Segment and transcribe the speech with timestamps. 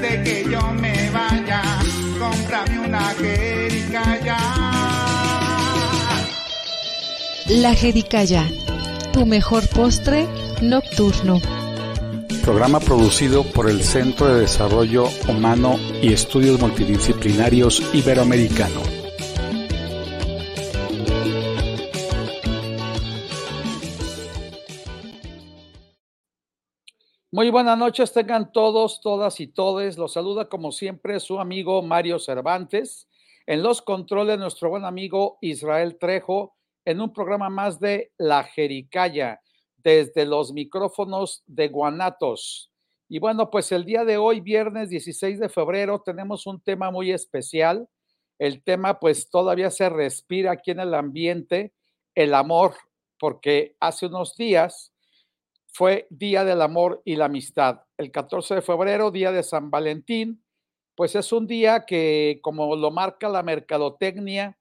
[0.00, 1.62] de que yo me vaya,
[2.18, 4.38] cómprame una jericaya.
[7.48, 8.48] La jericaya,
[9.12, 10.26] tu mejor postre
[10.62, 11.40] nocturno.
[12.42, 18.99] Programa producido por el Centro de Desarrollo Humano y Estudios Multidisciplinarios Iberoamericano.
[27.40, 29.96] Muy buenas noches, tengan todos, todas y todes.
[29.96, 33.08] Los saluda como siempre su amigo Mario Cervantes.
[33.46, 36.54] En los controles, nuestro buen amigo Israel Trejo,
[36.84, 39.40] en un programa más de La Jericaya,
[39.78, 42.70] desde los micrófonos de Guanatos.
[43.08, 47.10] Y bueno, pues el día de hoy, viernes 16 de febrero, tenemos un tema muy
[47.10, 47.88] especial.
[48.38, 51.72] El tema pues todavía se respira aquí en el ambiente,
[52.14, 52.74] el amor,
[53.18, 54.89] porque hace unos días
[55.72, 57.82] fue Día del Amor y la Amistad.
[57.96, 60.42] El 14 de febrero, Día de San Valentín,
[60.94, 64.58] pues es un día que, como lo marca la mercadotecnia,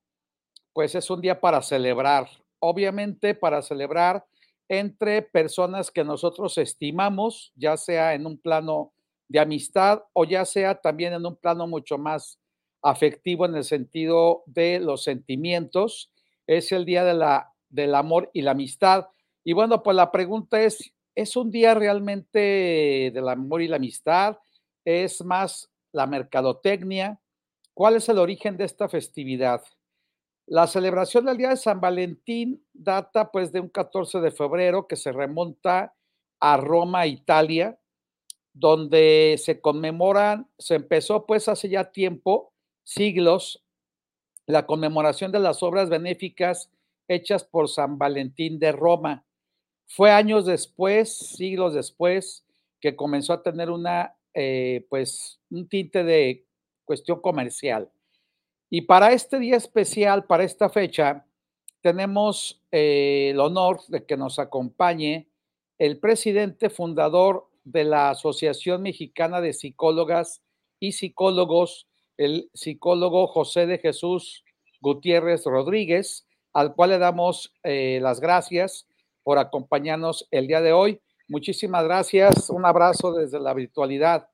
[0.74, 2.30] pues es un día para celebrar.
[2.60, 4.26] Obviamente para celebrar
[4.70, 8.94] entre personas que nosotros estimamos, ya sea en un plano
[9.28, 12.40] de amistad o ya sea también en un plano mucho más
[12.82, 16.12] afectivo en el sentido de los sentimientos.
[16.48, 19.08] Es el día de la, del amor y la amistad.
[19.44, 24.38] Y bueno, pues la pregunta es, es un día realmente del amor y la amistad,
[24.86, 27.20] es más la mercadotecnia.
[27.74, 29.62] ¿Cuál es el origen de esta festividad?
[30.48, 34.96] La celebración del Día de San Valentín data pues de un 14 de febrero que
[34.96, 35.94] se remonta
[36.40, 37.78] a Roma, Italia,
[38.54, 42.54] donde se conmemoran, se empezó pues hace ya tiempo,
[42.84, 43.64] siglos,
[44.48, 46.72] la conmemoración de las obras benéficas
[47.10, 49.26] hechas por San Valentín de Roma.
[49.92, 52.46] Fue años después, siglos después,
[52.80, 56.46] que comenzó a tener una, eh, pues, un tinte de
[56.86, 57.90] cuestión comercial.
[58.70, 61.26] Y para este día especial, para esta fecha,
[61.82, 65.28] tenemos eh, el honor de que nos acompañe
[65.80, 70.44] el presidente fundador de la Asociación Mexicana de Psicólogas
[70.80, 74.44] y Psicólogos, el psicólogo José de Jesús
[74.82, 78.89] Gutiérrez Rodríguez, al cual le damos eh, las gracias
[79.24, 81.02] por acompañarnos el día de hoy.
[81.28, 82.50] Muchísimas gracias.
[82.50, 84.28] Un abrazo desde la virtualidad.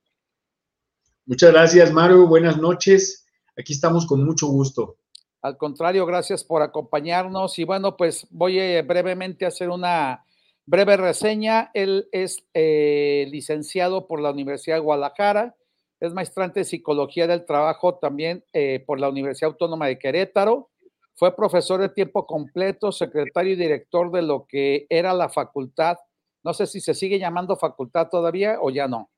[1.26, 2.28] Muchas gracias, Mario.
[2.28, 3.26] Buenas noches.
[3.58, 4.98] Aquí estamos con mucho gusto.
[5.42, 7.60] Al contrario, gracias por acompañarnos.
[7.60, 10.26] Y bueno, pues voy eh, brevemente a hacer una
[10.66, 11.72] breve reseña.
[11.74, 15.56] Él es eh, licenciado por la Universidad de Guadalajara,
[16.00, 20.70] es maestrante de Psicología del Trabajo también eh, por la Universidad Autónoma de Querétaro,
[21.16, 25.98] fue profesor de tiempo completo, secretario y director de lo que era la facultad.
[26.44, 29.10] No sé si se sigue llamando facultad todavía o ya no.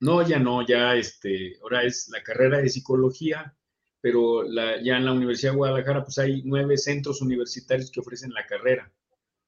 [0.00, 3.54] No, ya no, ya este, ahora es la carrera de psicología,
[4.00, 4.44] pero
[4.82, 8.92] ya en la Universidad de Guadalajara pues hay nueve centros universitarios que ofrecen la carrera.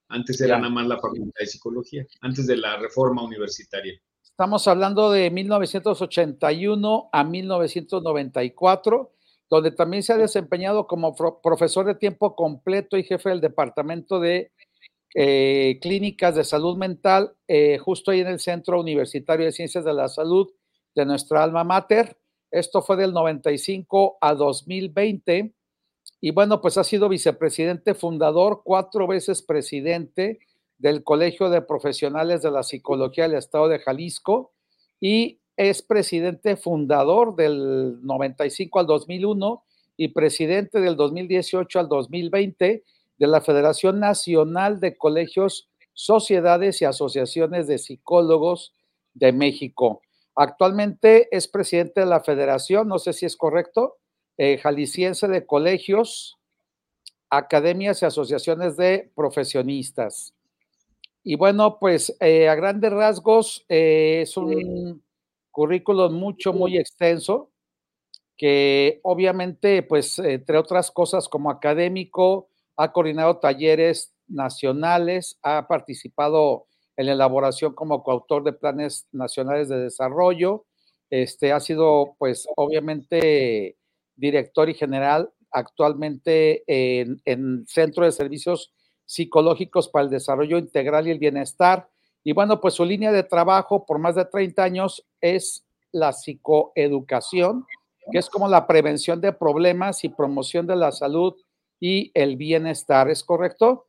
[0.08, 4.00] Antes era nada más la facultad de psicología, antes de la reforma universitaria.
[4.22, 9.13] Estamos hablando de 1981 a 1994
[9.50, 14.52] donde también se ha desempeñado como profesor de tiempo completo y jefe del Departamento de
[15.14, 19.94] eh, Clínicas de Salud Mental, eh, justo ahí en el Centro Universitario de Ciencias de
[19.94, 20.50] la Salud
[20.94, 22.16] de nuestra alma mater.
[22.50, 25.54] Esto fue del 95 a 2020.
[26.20, 30.40] Y bueno, pues ha sido vicepresidente fundador, cuatro veces presidente
[30.78, 34.52] del Colegio de Profesionales de la Psicología del Estado de Jalisco
[35.00, 39.64] y es presidente fundador del 95 al 2001
[39.96, 42.84] y presidente del 2018 al 2020
[43.18, 48.74] de la Federación Nacional de Colegios, Sociedades y Asociaciones de Psicólogos
[49.14, 50.02] de México.
[50.34, 53.98] Actualmente es presidente de la Federación, no sé si es correcto,
[54.36, 56.38] eh, Jalisciense de Colegios,
[57.30, 60.34] Academias y Asociaciones de Profesionistas.
[61.22, 65.03] Y bueno, pues eh, a grandes rasgos eh, es un
[65.54, 67.52] currículum mucho, muy extenso,
[68.36, 76.66] que obviamente, pues, entre otras cosas, como académico, ha coordinado talleres nacionales, ha participado
[76.96, 80.66] en la elaboración como coautor de planes nacionales de desarrollo,
[81.08, 83.76] este, ha sido, pues, obviamente,
[84.16, 88.74] director y general actualmente en, en Centro de Servicios
[89.04, 91.90] Psicológicos para el Desarrollo Integral y el Bienestar,
[92.24, 97.66] y bueno, pues su línea de trabajo por más de 30 años es la psicoeducación,
[98.10, 101.34] que es como la prevención de problemas y promoción de la salud
[101.78, 103.86] y el bienestar, ¿es correcto?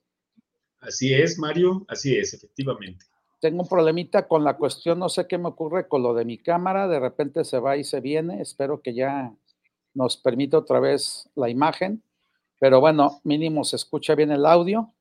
[0.79, 3.05] Así es, Mario, así es, efectivamente.
[3.39, 6.37] tengo un problemita con la cuestión, no sé qué me ocurre con lo de mi
[6.37, 9.33] cámara, de repente se va y se viene, espero que ya
[9.93, 12.03] nos permita otra vez la imagen,
[12.59, 14.94] pero bueno, mínimo se escucha bien el audio.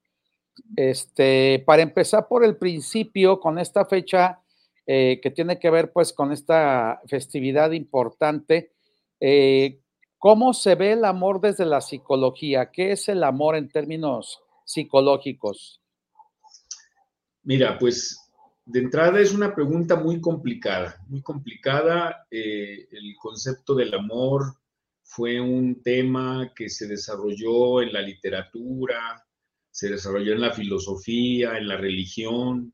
[0.77, 4.41] Este, para empezar por el principio, con esta fecha
[4.87, 8.73] eh, que tiene que ver pues con esta festividad importante,
[9.21, 9.81] eh,
[10.19, 12.71] ¿cómo se ve el amor desde la psicología?
[12.71, 15.81] ¿Qué es el amor en términos psicológicos?
[17.43, 18.19] Mira, pues
[18.67, 22.27] de entrada es una pregunta muy complicada, muy complicada.
[22.31, 24.57] Eh, el concepto del amor
[25.03, 29.24] fue un tema que se desarrolló en la literatura,
[29.75, 32.73] se desarrolló en la filosofía, en la religión,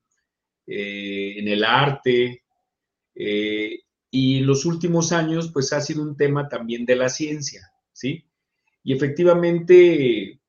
[0.66, 2.42] eh, en el arte,
[3.14, 3.80] eh,
[4.10, 8.26] y en los últimos años pues ha sido un tema también de la ciencia, ¿sí?
[8.84, 10.40] Y efectivamente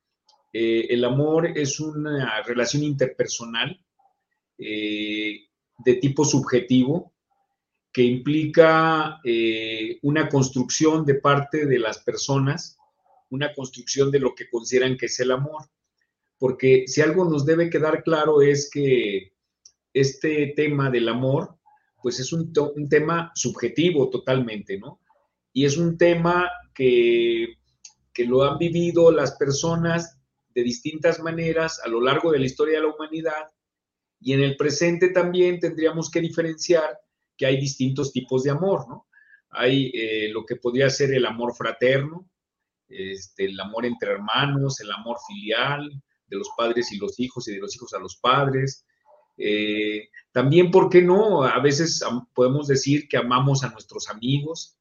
[0.53, 3.80] el amor es una relación interpersonal
[4.63, 5.48] eh,
[5.80, 7.15] de tipo subjetivo
[7.92, 12.77] que implica eh, una construcción de parte de las personas,
[13.31, 15.63] una construcción de lo que consideran que es el amor.
[16.41, 19.31] Porque si algo nos debe quedar claro es que
[19.93, 21.55] este tema del amor,
[22.01, 22.51] pues es un,
[22.89, 25.01] tema subjetivo totalmente, ¿no?
[25.53, 27.57] Y es un tema que,
[28.11, 30.17] que lo han vivido las personas
[30.55, 33.45] de distintas maneras a lo largo de la historia de la humanidad
[34.19, 36.97] y en el presente también tendríamos que diferenciar
[37.38, 39.05] que hay distintos tipos de amor, ¿no?
[39.51, 42.27] Hay eh, lo que podría ser el amor fraterno,
[42.89, 47.53] este, el amor entre hermanos, el amor filial de los padres y los hijos y
[47.53, 48.85] de los hijos a los padres.
[49.37, 51.43] Eh, también, ¿por qué no?
[51.43, 54.77] A veces podemos decir que amamos a nuestros amigos.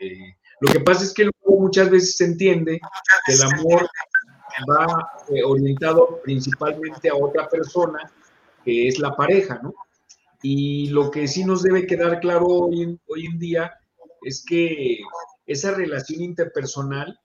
[0.00, 2.80] Eh, lo que pasa es que muchas veces se entiende
[3.26, 3.88] que el amor
[4.68, 5.08] va
[5.46, 8.12] orientado principalmente a otra persona
[8.64, 9.74] que es la pareja, ¿no?
[10.42, 13.72] Y lo que sí nos debe quedar claro hoy en, hoy en día
[14.22, 14.98] es que
[15.46, 17.18] esa relación interpersonal,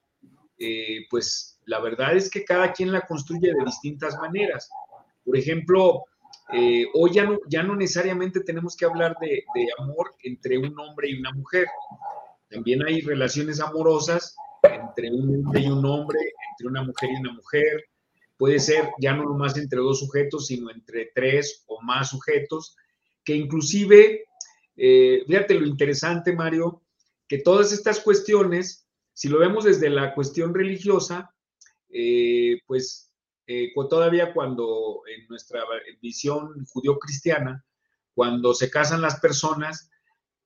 [0.59, 4.69] eh, pues la verdad es que cada quien la construye de distintas maneras.
[5.23, 6.05] Por ejemplo,
[6.53, 9.43] eh, hoy ya no, ya no necesariamente tenemos que hablar de,
[9.77, 11.67] amor entre un hombre y una mujer.
[12.49, 16.19] También hay relaciones amorosas entre un hombre y un hombre,
[16.51, 17.83] entre una mujer y una mujer,
[18.37, 22.77] puede ser ya no nomás entre dos sujetos, sino entre tres o más sujetos,
[23.25, 24.25] que inclusive,
[24.77, 26.81] eh, fíjate lo interesante, Mario,
[27.27, 31.33] que todas estas cuestiones, si lo vemos desde la cuestión religiosa,
[31.89, 33.13] eh, pues
[33.45, 35.61] eh, todavía cuando en nuestra
[36.01, 37.65] visión judío-cristiana,
[38.13, 39.89] cuando se casan las personas,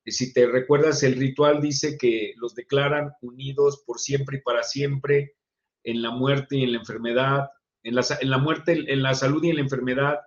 [0.05, 5.35] si te recuerdas, el ritual dice que los declaran unidos por siempre y para siempre
[5.83, 7.49] en la muerte y en la enfermedad,
[7.83, 10.19] en la, muerte, en la salud y en la enfermedad,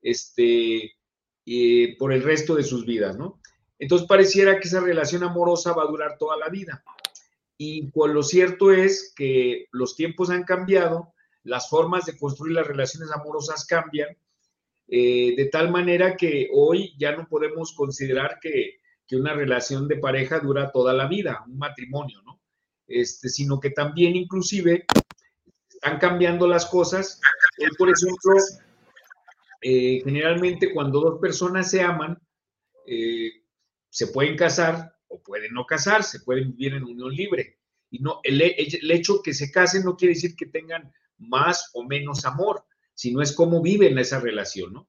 [0.00, 0.96] este,
[1.98, 3.40] por el resto de sus vidas, ¿no?
[3.78, 6.82] Entonces pareciera que esa relación amorosa va a durar toda la vida.
[7.56, 11.14] Y lo cierto es que los tiempos han cambiado,
[11.44, 14.16] las formas de construir las relaciones amorosas cambian,
[14.88, 19.96] eh, de tal manera que hoy ya no podemos considerar que, que, una relación de
[19.96, 22.40] pareja dura toda la vida, un matrimonio, ¿no?
[22.86, 24.86] Este, sino que también inclusive
[25.68, 27.20] están cambiando las cosas.
[27.78, 28.34] por ejemplo,
[29.62, 32.18] eh, generalmente cuando dos personas se aman,
[32.86, 33.30] eh,
[33.88, 37.58] se pueden casar pueden no casarse, pueden vivir en unión libre.
[37.90, 41.84] Y no, el, el, hecho que se casen no quiere decir que tengan más o
[41.84, 44.86] menos amor, sino es cómo viven esa relación.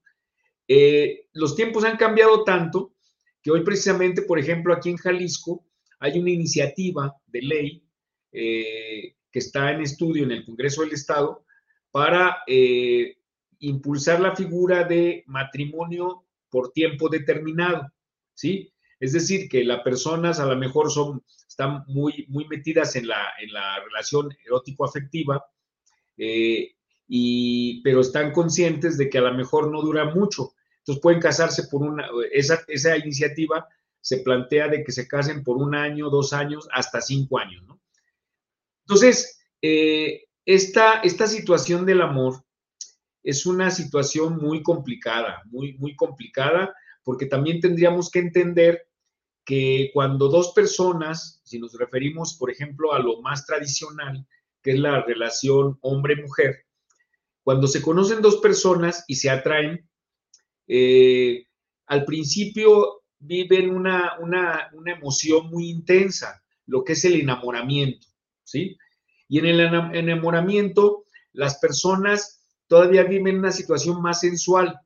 [0.68, 2.96] Eh, los tiempos han cambiado tanto
[3.42, 5.68] que hoy precisamente, por ejemplo, aquí en Jalisco
[6.00, 7.82] hay una iniciativa de ley
[9.36, 11.46] que está en estudio en el Congreso del Estado
[11.92, 13.18] para eh,
[13.60, 17.92] impulsar la figura de matrimonio por tiempo determinado,
[18.34, 18.74] ¿sí?
[19.00, 23.34] Es decir, que las personas a lo mejor son, están muy, muy metidas en la,
[23.40, 25.46] en la relación erótico-afectiva,
[26.18, 26.72] eh,
[27.84, 30.54] pero están conscientes de que a lo mejor no dura mucho.
[30.80, 33.68] Entonces pueden casarse por una, esa, esa iniciativa
[34.02, 37.64] se plantea de que se casen por un año, dos años, hasta cinco años.
[38.82, 42.44] Entonces, eh, esta, esta situación del amor
[43.24, 46.76] es una situación muy complicada, muy, muy complicada,
[47.06, 48.90] porque también tendríamos que entender
[49.46, 54.28] que cuando dos personas, si nos referimos, por ejemplo, a lo más tradicional,
[54.62, 56.66] que es la relación hombre-mujer,
[57.44, 59.88] cuando se conocen dos personas y se atraen,
[60.68, 61.46] eh,
[61.86, 68.08] al principio viven una, una, una emoción muy intensa, lo que es el enamoramiento.
[68.44, 68.76] ¿sí?
[69.28, 69.60] Y en el
[69.94, 74.80] enamoramiento, las personas todavía viven una situación más sensual.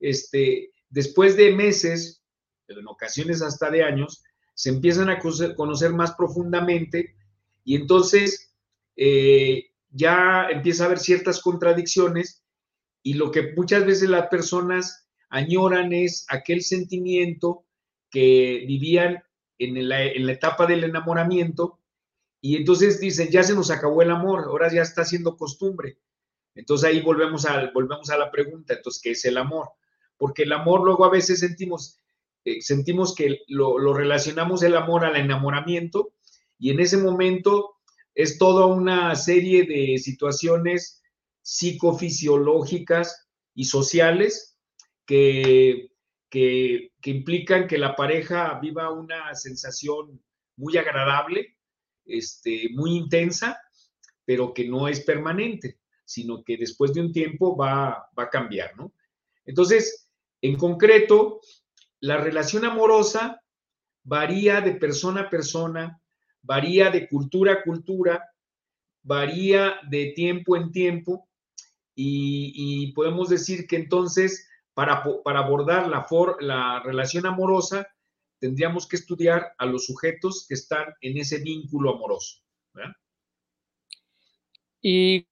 [0.00, 2.22] este, después de meses,
[2.68, 4.22] en ocasiones hasta de años,
[4.54, 7.14] se empiezan a conocer más profundamente
[7.64, 8.54] y entonces
[8.96, 12.42] eh, ya empieza a haber ciertas contradicciones
[13.02, 17.66] y lo que muchas veces las personas añoran es aquel sentimiento
[18.10, 19.22] que vivían
[19.58, 21.80] en la, en la etapa del enamoramiento
[22.40, 25.98] y entonces dicen, ya se nos acabó el amor, ahora ya está siendo costumbre.
[26.54, 29.68] Entonces ahí volvemos a, volvemos a la pregunta, entonces, ¿qué es el amor?
[30.18, 32.00] Porque el amor luego a veces sentimos,
[32.44, 36.14] eh, sentimos que lo, relacionamos el amor al enamoramiento
[36.58, 37.76] y en ese momento
[38.14, 41.02] es toda una serie de situaciones
[41.42, 44.58] psicofisiológicas y sociales
[45.04, 45.90] que,
[46.30, 50.22] que, que implican que la pareja viva una sensación
[50.56, 51.56] muy agradable,
[52.06, 53.60] este, muy intensa,
[54.24, 58.76] pero que no es permanente, sino que después de un tiempo va, va a cambiar,
[58.76, 58.92] ¿no?
[59.44, 60.05] Entonces,
[60.42, 61.40] en concreto,
[62.00, 63.42] la relación amorosa
[64.04, 66.00] varía de persona a persona,
[66.42, 68.24] varía de cultura a cultura,
[69.02, 71.28] varía de tiempo en tiempo
[71.94, 77.88] y, podemos decir que entonces para, para abordar la, for, la relación amorosa
[78.38, 82.42] tendríamos que estudiar a los sujetos que están en ese vínculo amoroso.
[84.82, 85.26] ¿Y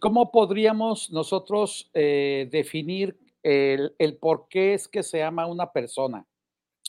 [0.00, 6.26] cómo podríamos nosotros eh, definir el, por qué es que se ama a una persona?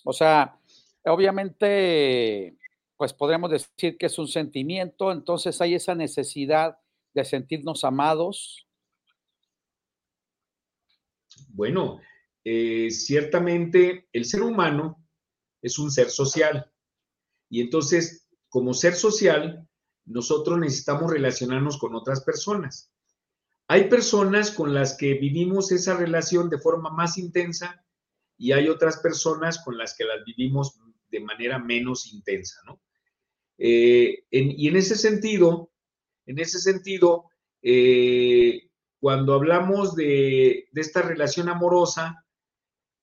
[0.03, 0.59] O sea,
[1.05, 2.57] obviamente,
[2.97, 6.79] pues podríamos decir que es un sentimiento, entonces hay esa necesidad
[7.13, 8.67] de sentirnos amados.
[11.49, 11.99] Bueno,
[12.43, 15.05] eh, ciertamente el ser humano
[15.61, 16.71] es un ser social.
[17.49, 19.67] Y entonces, como ser social,
[20.05, 22.91] nosotros necesitamos relacionarnos con otras personas.
[23.71, 27.85] Hay personas con las que vivimos esa relación de forma más intensa
[28.35, 30.79] y hay otras personas con las que las vivimos
[31.11, 32.81] de manera menos intensa, ¿no?
[33.59, 35.71] Eh, y en ese sentido,
[36.25, 37.25] en ese sentido,
[37.61, 42.25] eh, cuando hablamos de, esta relación amorosa,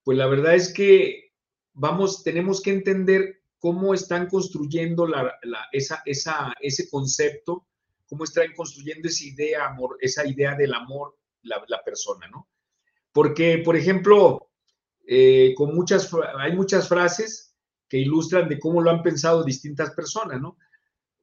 [0.02, 1.32] pues la verdad es que
[1.74, 5.06] vamos, tenemos que entender cómo están construyendo
[5.70, 7.68] esa, esa, ese concepto,
[8.08, 12.48] cómo están construyendo esa idea, amor, esa idea del amor la, persona, ¿no?
[13.12, 14.50] Porque, por ejemplo,
[15.06, 17.54] eh, con muchas, hay muchas frases
[17.88, 20.56] que ilustran de cómo lo han pensado distintas personas, ¿no?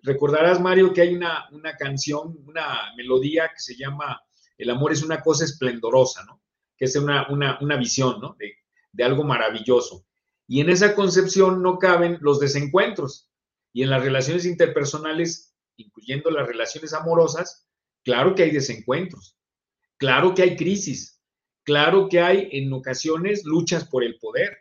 [0.01, 4.21] Recordarás, Mario, que hay una, una canción, una melodía que se llama
[4.57, 6.41] El amor es una cosa esplendorosa, ¿no?
[6.77, 8.35] Que es una, una, una visión, ¿no?
[8.37, 8.53] De,
[8.91, 10.05] de algo maravilloso.
[10.47, 13.29] Y en esa concepción no caben los desencuentros.
[13.71, 17.67] Y en las relaciones interpersonales, incluyendo las relaciones amorosas,
[18.03, 19.37] claro que hay desencuentros,
[19.97, 21.21] claro que hay crisis,
[21.63, 24.57] claro que hay en ocasiones luchas por el poder.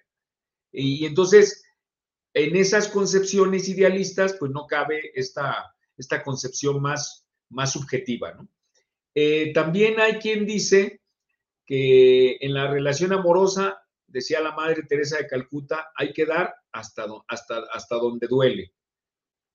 [0.71, 1.64] Y entonces,
[2.35, 8.37] en esas concepciones idealistas, pues no cabe esta, esta concepción más, más subjetiva.
[9.14, 11.02] Eh, también hay quien dice
[11.66, 17.07] que en la relación amorosa decía la Madre Teresa de Calcuta, hay que dar hasta,
[17.28, 18.73] hasta, hasta donde duele.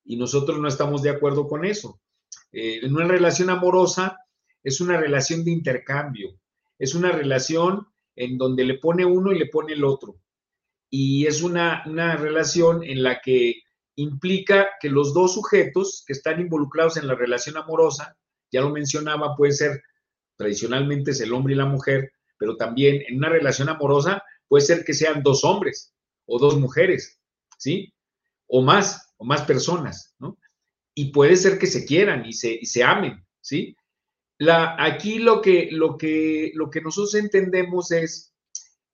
[0.08, 2.00] Y nosotros no estamos de acuerdo con eso.
[2.50, 4.16] Eh, en una relación amorosa
[4.62, 6.40] es una relación de intercambio,
[6.78, 7.86] es una relación
[8.16, 10.16] en donde le pone uno y le pone el otro.
[10.88, 13.56] Y es una, una relación en la que
[13.96, 18.16] implica que los dos sujetos que están involucrados en la relación amorosa,
[18.50, 19.82] ya lo mencionaba, puede ser
[20.36, 24.84] tradicionalmente es el hombre y la mujer, pero también en una relación amorosa puede ser
[24.86, 25.92] que sean dos hombres
[26.24, 27.20] o dos mujeres,
[27.58, 27.92] ¿sí?
[28.46, 30.38] O más, o más personas, ¿no?
[30.94, 33.76] Y puede ser que se quieran y se, y se amen, ¿sí?
[34.38, 38.34] La, aquí lo que, lo, que, lo que nosotros entendemos es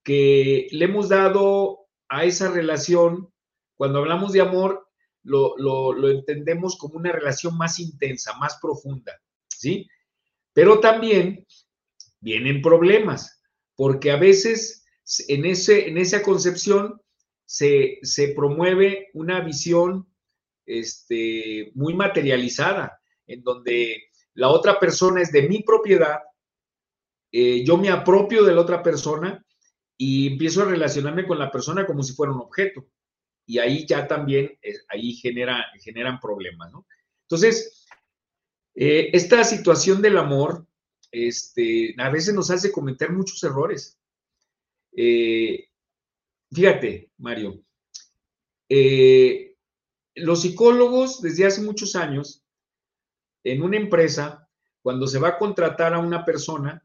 [0.02, 3.32] que le hemos dado a esa relación,
[3.76, 4.86] cuando hablamos de amor,
[5.22, 9.88] lo, lo, lo entendemos como una relación más intensa, más profunda, ¿sí?
[10.52, 11.46] Pero también
[12.20, 13.42] vienen problemas,
[13.76, 14.84] porque a veces
[15.28, 17.00] en, ese, en esa concepción
[17.46, 20.08] se, se promueve una visión
[20.66, 24.04] este, muy materializada, en donde
[24.34, 26.18] la otra persona es de mi propiedad,
[27.36, 29.44] eh, yo me apropio de la otra persona
[29.96, 32.86] y empiezo a relacionarme con la persona como si fuera un objeto.
[33.46, 36.72] Y ahí ya también, eh, ahí genera, generan problemas.
[37.22, 37.86] Entonces,
[38.74, 40.66] eh, esta situación del amor,
[41.10, 43.98] este, a veces nos hace cometer muchos errores.
[46.52, 47.60] Fíjate, Mario,
[50.14, 52.44] los psicólogos desde hace muchos años,
[53.44, 54.48] en una empresa,
[54.82, 56.82] cuando se va a contratar a una persona,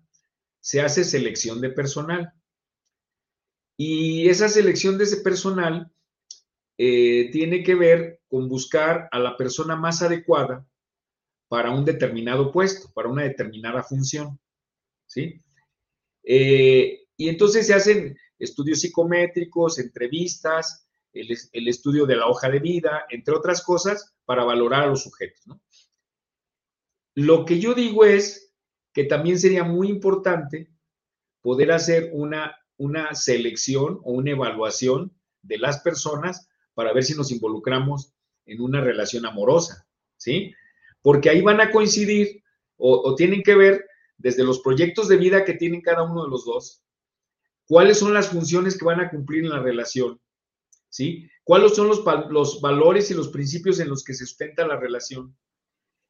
[0.59, 2.33] se hace selección de personal.
[3.77, 5.91] Y esa selección de ese personal
[6.77, 10.65] eh, tiene que ver con buscar a la persona más adecuada
[11.47, 14.39] para un determinado puesto, para una determinada función.
[15.05, 15.41] ¿Sí?
[16.23, 23.05] Eh, y entonces se hacen estudios psicométricos, entrevistas, el, estudio de la hoja de vida,
[23.09, 25.43] entre otras cosas, para valorar a los sujetos.
[27.15, 28.53] Lo que yo digo es
[28.93, 30.71] que también sería muy importante
[31.41, 37.31] poder hacer una, una selección o una evaluación de las personas para ver si nos
[37.31, 38.13] involucramos
[38.45, 39.87] en una relación amorosa,
[40.17, 40.53] ¿sí?
[41.01, 42.43] Porque ahí van a coincidir
[42.81, 43.85] o tienen que ver
[44.17, 46.83] desde los proyectos de vida que tienen cada uno de los dos,
[47.65, 50.19] cuáles son las funciones que van a cumplir en la relación,
[51.43, 55.35] ¿Cuáles son los, los valores y los principios en los que se sustenta la relación?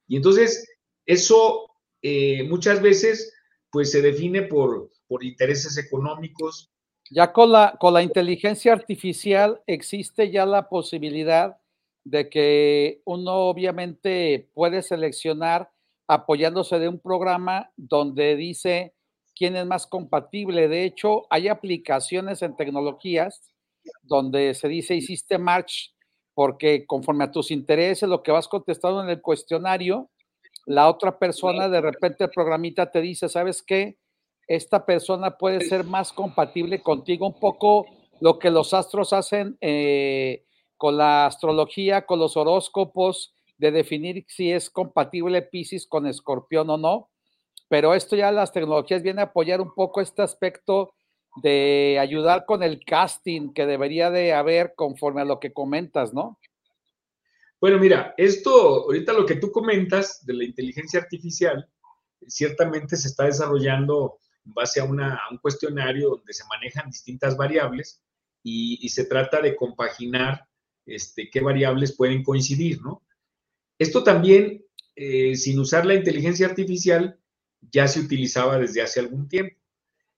[0.07, 0.67] Y entonces,
[1.05, 1.69] eso
[2.01, 3.33] eh, muchas veces,
[3.71, 6.71] pues se define por, por intereses económicos.
[7.11, 11.57] Ya con la, con la inteligencia artificial existe ya la posibilidad
[12.03, 15.71] de que uno obviamente puede seleccionar
[16.07, 18.95] apoyándose de un programa donde dice
[19.35, 20.67] quién es más compatible.
[20.67, 23.41] De hecho, hay aplicaciones en tecnologías
[24.01, 25.89] donde se dice hiciste match
[26.33, 30.09] porque conforme a tus intereses, lo que vas contestando en el cuestionario,
[30.65, 33.97] la otra persona de repente el programita te dice, ¿sabes qué?
[34.47, 37.87] Esta persona puede ser más compatible contigo, un poco
[38.21, 40.45] lo que los astros hacen eh,
[40.77, 46.77] con la astrología, con los horóscopos, de definir si es compatible Pisces con Escorpión o
[46.77, 47.09] no,
[47.67, 50.93] pero esto ya las tecnologías vienen a apoyar un poco este aspecto
[51.41, 56.39] de ayudar con el casting que debería de haber conforme a lo que comentas, ¿no?
[57.61, 61.67] Bueno, mira, esto, ahorita lo que tú comentas de la inteligencia artificial,
[62.27, 67.35] ciertamente se está desarrollando en base a, una, a un cuestionario donde se manejan distintas
[67.35, 68.01] variables
[68.43, 70.47] y, y se trata de compaginar
[70.85, 73.03] este, qué variables pueden coincidir, ¿no?
[73.77, 77.19] Esto también, eh, sin usar la inteligencia artificial,
[77.61, 79.58] ya se utilizaba desde hace algún tiempo.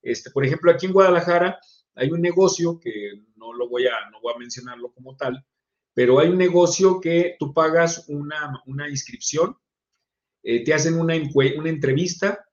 [0.01, 1.59] Este, por ejemplo, aquí en Guadalajara
[1.95, 5.45] hay un negocio que no lo voy a, no voy a mencionarlo como tal,
[5.93, 9.57] pero hay un negocio que tú pagas una, una inscripción,
[10.43, 12.45] eh, te hacen una, una entrevista,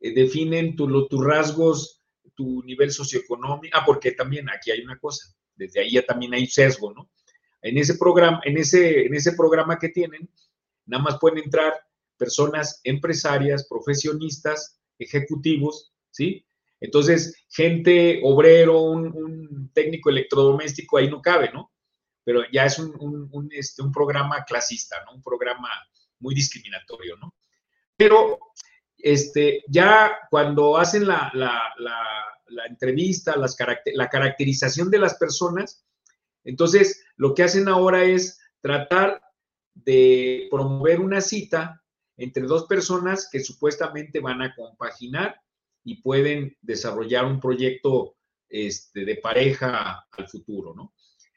[0.00, 2.02] eh, definen tu, tus rasgos,
[2.34, 3.76] tu nivel socioeconómico.
[3.76, 7.10] Ah, porque también aquí hay una cosa, desde ahí ya también hay sesgo, ¿no?
[7.62, 10.30] En ese programa, en ese, en ese programa que tienen,
[10.86, 11.74] nada más pueden entrar
[12.16, 16.46] personas empresarias, profesionistas, ejecutivos, ¿sí?
[16.80, 21.72] Entonces, gente, obrero, un, técnico electrodoméstico, ahí no cabe, ¿no?
[22.24, 25.12] Pero ya es un, este, un, programa clasista, ¿no?
[25.12, 25.68] Un programa
[26.18, 27.34] muy discriminatorio, ¿no?
[27.96, 28.38] Pero
[28.96, 31.30] este, ya cuando hacen la,
[32.68, 35.84] entrevista, la caracterización de las personas,
[36.44, 39.22] entonces, lo que hacen ahora es tratar
[39.74, 41.82] de promover una cita
[42.16, 45.40] entre dos personas que supuestamente van a compaginar
[45.84, 48.16] y pueden desarrollar un proyecto
[48.48, 50.94] este, de pareja al futuro, ¿no?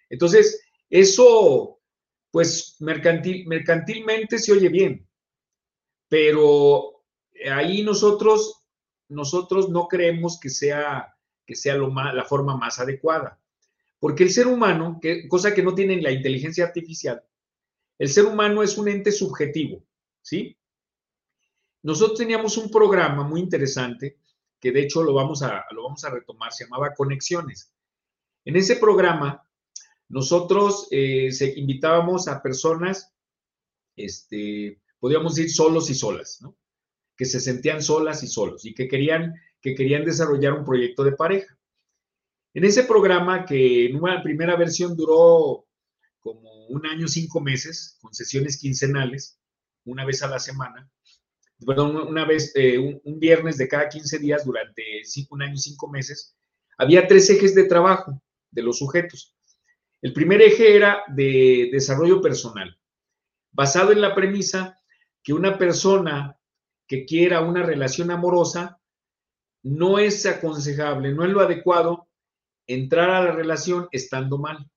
[0.09, 1.79] Entonces, eso,
[2.31, 5.07] pues, mercantil, mercantilmente se oye bien,
[6.07, 7.03] pero
[7.51, 8.63] ahí nosotros,
[9.09, 13.39] nosotros no creemos que sea, que sea lo más, la forma más adecuada.
[13.99, 17.23] Porque el ser humano, que, cosa que no tiene la inteligencia artificial,
[17.97, 19.83] el ser humano es un ente subjetivo,
[20.21, 20.57] ¿sí?
[21.83, 24.17] Nosotros teníamos un programa muy interesante,
[24.63, 27.73] que de hecho lo vamos a, lo vamos a retomar, se llamaba Conexiones.
[28.45, 29.45] En ese programa,
[30.07, 33.13] nosotros eh, se, invitábamos a personas,
[33.97, 36.39] este, podríamos decir solos y solas.
[37.17, 41.11] Que se sentían solas y solos y que querían, que querían desarrollar un proyecto de
[41.11, 41.59] pareja.
[42.53, 45.67] En ese programa, que en una primera versión duró
[46.21, 49.37] como un año, cinco meses, con sesiones quincenales,
[49.83, 50.89] una vez a la semana,
[51.65, 56.35] perdón, una vez, eh, un, viernes de cada 15 días durante un año, cinco meses,
[56.77, 59.35] había tres ejes de trabajo de los sujetos.
[60.01, 62.77] El primer eje era de desarrollo personal,
[63.51, 64.77] basado en la premisa
[65.23, 66.37] que una persona
[66.87, 68.81] que quiera una relación amorosa
[69.63, 72.09] no es aconsejable, no es lo adecuado
[72.67, 74.69] entrar a la relación estando mal,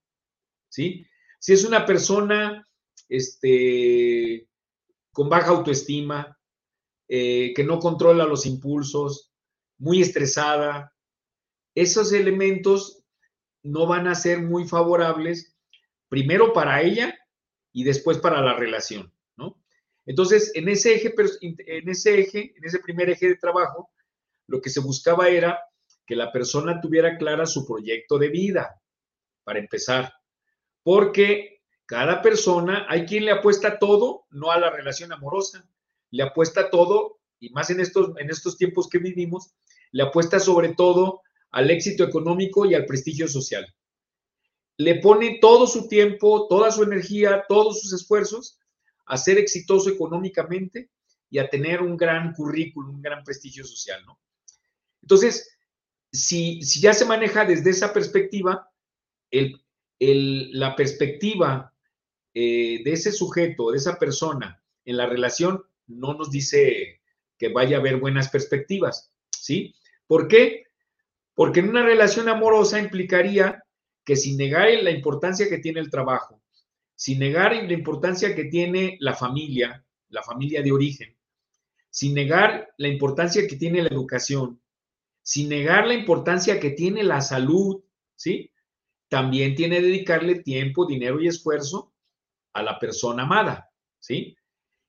[0.69, 1.07] ¿sí?
[1.39, 2.67] Si es una persona
[3.09, 4.49] este,
[5.13, 6.36] con baja autoestima,
[7.09, 9.33] eh, que no controla los impulsos,
[9.79, 10.93] muy estresada,
[11.75, 13.05] esos elementos
[13.63, 15.57] no van a ser muy favorables,
[16.09, 17.15] primero para ella
[17.73, 19.61] y después para la relación, ¿no?
[20.07, 23.91] Entonces, en ese eje, en ese eje, en ese primer eje de trabajo,
[24.47, 25.61] lo que se buscaba era
[26.07, 28.81] que la persona tuviera clara su proyecto de vida,
[29.47, 30.13] para empezar.
[30.83, 35.69] Porque cada persona, hay quien le apuesta todo, no a la relación amorosa,
[36.11, 39.53] le apuesta todo, y más en estos, en estos tiempos que vivimos,
[39.93, 43.67] le apuesta sobre todo al éxito económico y al prestigio social.
[44.79, 48.59] Le pone todo su tiempo, toda su energía, todos sus esfuerzos
[49.07, 50.91] a ser exitoso económicamente
[51.31, 54.21] y a tener un gran currículum, un gran prestigio social, ¿no?
[55.03, 55.57] Entonces,
[56.13, 58.71] si, si ya se maneja desde esa perspectiva,
[59.31, 59.63] el,
[59.99, 61.73] la perspectiva
[62.35, 67.01] eh, de ese sujeto, de esa persona en la relación, no nos dice
[67.39, 69.75] que vaya a haber buenas perspectivas, ¿sí?
[70.07, 70.65] ¿Por qué?
[71.35, 73.63] Porque en una relación amorosa implicaría
[74.05, 76.43] que sin negar la importancia que tiene el trabajo,
[76.95, 81.17] sin negar la importancia que tiene la familia, la familia de origen,
[81.91, 84.61] sin negar la importancia que tiene la educación,
[85.23, 87.83] sin negar la importancia que tiene la salud,
[88.15, 88.53] ¿sí?
[89.09, 91.93] También tiene dedicarle tiempo, dinero y esfuerzo
[92.53, 94.37] a la persona amada, ¿sí?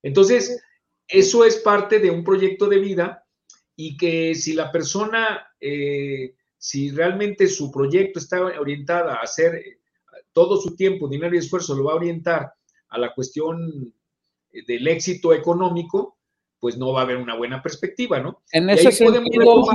[0.03, 0.61] Entonces,
[1.07, 3.25] eso es parte de un proyecto de vida
[3.75, 9.79] y que si la persona, eh, si realmente su proyecto está orientada a hacer eh,
[10.33, 12.53] todo su tiempo, dinero y esfuerzo, lo va a orientar
[12.89, 13.93] a la cuestión
[14.51, 16.17] del éxito económico,
[16.59, 18.41] pues no va a haber una buena perspectiva, ¿no?
[18.51, 19.65] En ese sentido,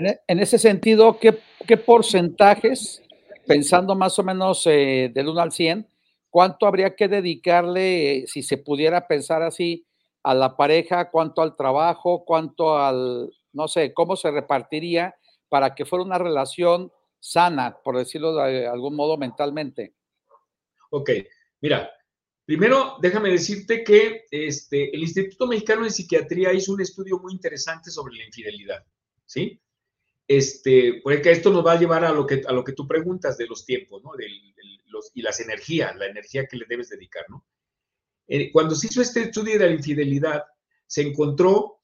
[0.00, 3.02] e, en, ese sentido ¿qué, porcentajes,
[3.46, 5.86] pensando más o menos eh, del 1 al 100,
[6.30, 9.86] cuánto habría que dedicarle, si se pudiera pensar así,
[10.22, 15.14] a la pareja, cuánto al trabajo, cuánto al, no sé, cómo se repartiría
[15.48, 19.94] para que fuera una relación sana, por decirlo de algún modo mentalmente?
[20.90, 21.10] Ok,
[21.60, 21.90] mira,
[22.44, 27.90] primero déjame decirte que este, el Instituto Mexicano de Psiquiatría hizo un estudio muy interesante
[27.90, 28.84] sobre la infidelidad,
[29.26, 29.60] ¿sí?
[30.26, 33.38] Este, porque esto nos va a llevar a lo que, a lo que tú preguntas
[33.38, 34.12] de los tiempos, ¿no?
[34.86, 37.46] los, y las energías, la energía que le debes dedicar, ¿no?
[38.28, 40.44] Eh, cuando se hizo este estudio de la infidelidad,
[40.86, 41.80] se encontró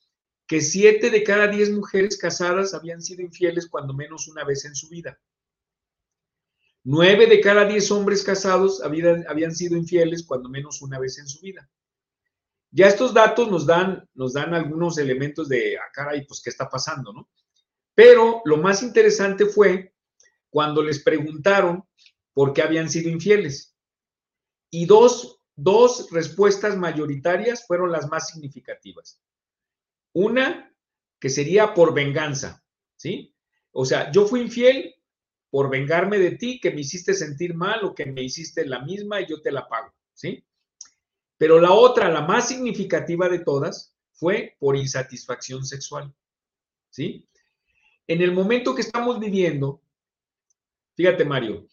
[0.47, 4.75] que siete de cada diez mujeres casadas habían sido infieles cuando menos una vez en
[4.75, 5.19] su vida.
[6.85, 11.27] Nueve de cada diez hombres casados habían, habían sido infieles cuando menos una vez en
[11.27, 11.69] su vida.
[12.71, 16.69] Ya estos datos nos dan, nos dan algunos elementos de, ah, caray, pues, ¿qué está
[16.69, 17.31] pasando, no?
[17.95, 19.95] Pero lo más interesante fue
[20.51, 21.85] cuando les preguntaron
[22.35, 23.75] por qué habían sido infieles.
[24.71, 29.21] Y dos dos respuestas mayoritarias fueron las más significativas.
[30.13, 30.73] Una,
[31.19, 32.65] que sería por venganza,
[32.97, 33.35] ¿sí?
[33.73, 34.95] O sea, yo fui infiel
[35.51, 39.21] por vengarme de ti, que me hiciste sentir mal o que me hiciste la misma
[39.21, 40.45] y yo te la pago, ¿sí?
[41.37, 46.13] Pero la otra, la más significativa de todas, fue por insatisfacción sexual,
[46.91, 47.29] ¿sí?
[48.07, 49.83] En el momento que estamos viviendo,
[50.95, 51.67] fíjate Mario,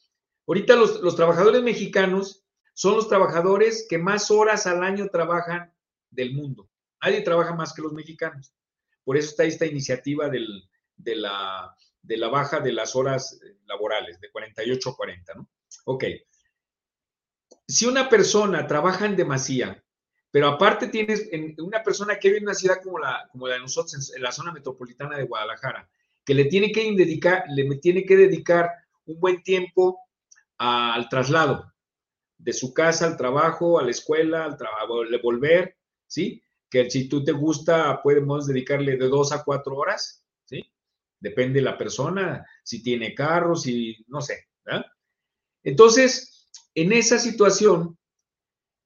[0.47, 2.40] ahorita los, los trabajadores mexicanos
[2.81, 5.71] son los trabajadores que más horas al año trabajan
[6.09, 6.67] del mundo.
[6.99, 8.55] Nadie trabaja más que los mexicanos.
[9.03, 10.39] Por eso está esta iniciativa de,
[11.15, 15.47] la, de la baja de las horas eh, laborales, de 48 a 40, ¿no?
[15.85, 16.05] Ok.
[17.67, 19.83] Si una persona trabaja en demasía,
[20.31, 23.59] pero aparte tienes una persona que vive en una ciudad como la, como la de
[23.59, 25.87] nosotros, en la zona metropolitana de Guadalajara,
[26.25, 28.71] que le tiene que dedicar, le tiene que dedicar
[29.05, 29.99] un buen tiempo
[30.57, 31.71] al traslado,
[32.43, 35.77] de su casa al trabajo, a la escuela, al trabajo, volver,
[36.07, 36.43] ¿sí?
[36.69, 40.63] Que si tú te gusta, podemos dedicarle de dos a cuatro horas, ¿sí?
[41.19, 44.85] Depende de la persona, si tiene carro, si, no sé, ¿verdad?
[45.63, 47.97] Entonces, en esa situación,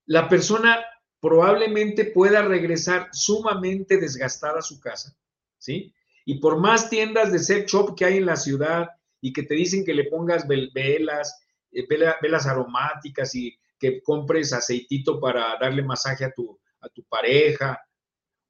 [0.05, 0.83] la persona
[1.21, 5.15] probablemente pueda regresar sumamente desgastada a su casa,
[5.57, 5.93] ¿sí?
[6.25, 8.89] Y por más tiendas de sex shop que hay en la ciudad
[9.21, 11.44] y que te dicen que le pongas velas,
[11.75, 11.85] eh,
[12.21, 17.81] velas aromáticas y que compres aceitito para darle masaje a tu, a tu pareja.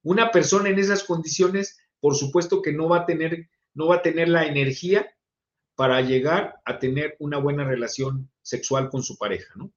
[0.04, 4.02] Una persona en esas condiciones, por supuesto que no va a tener, no va a
[4.02, 5.12] tener la energía
[5.76, 9.74] para llegar a tener una buena relación sexual con su pareja, ¿no?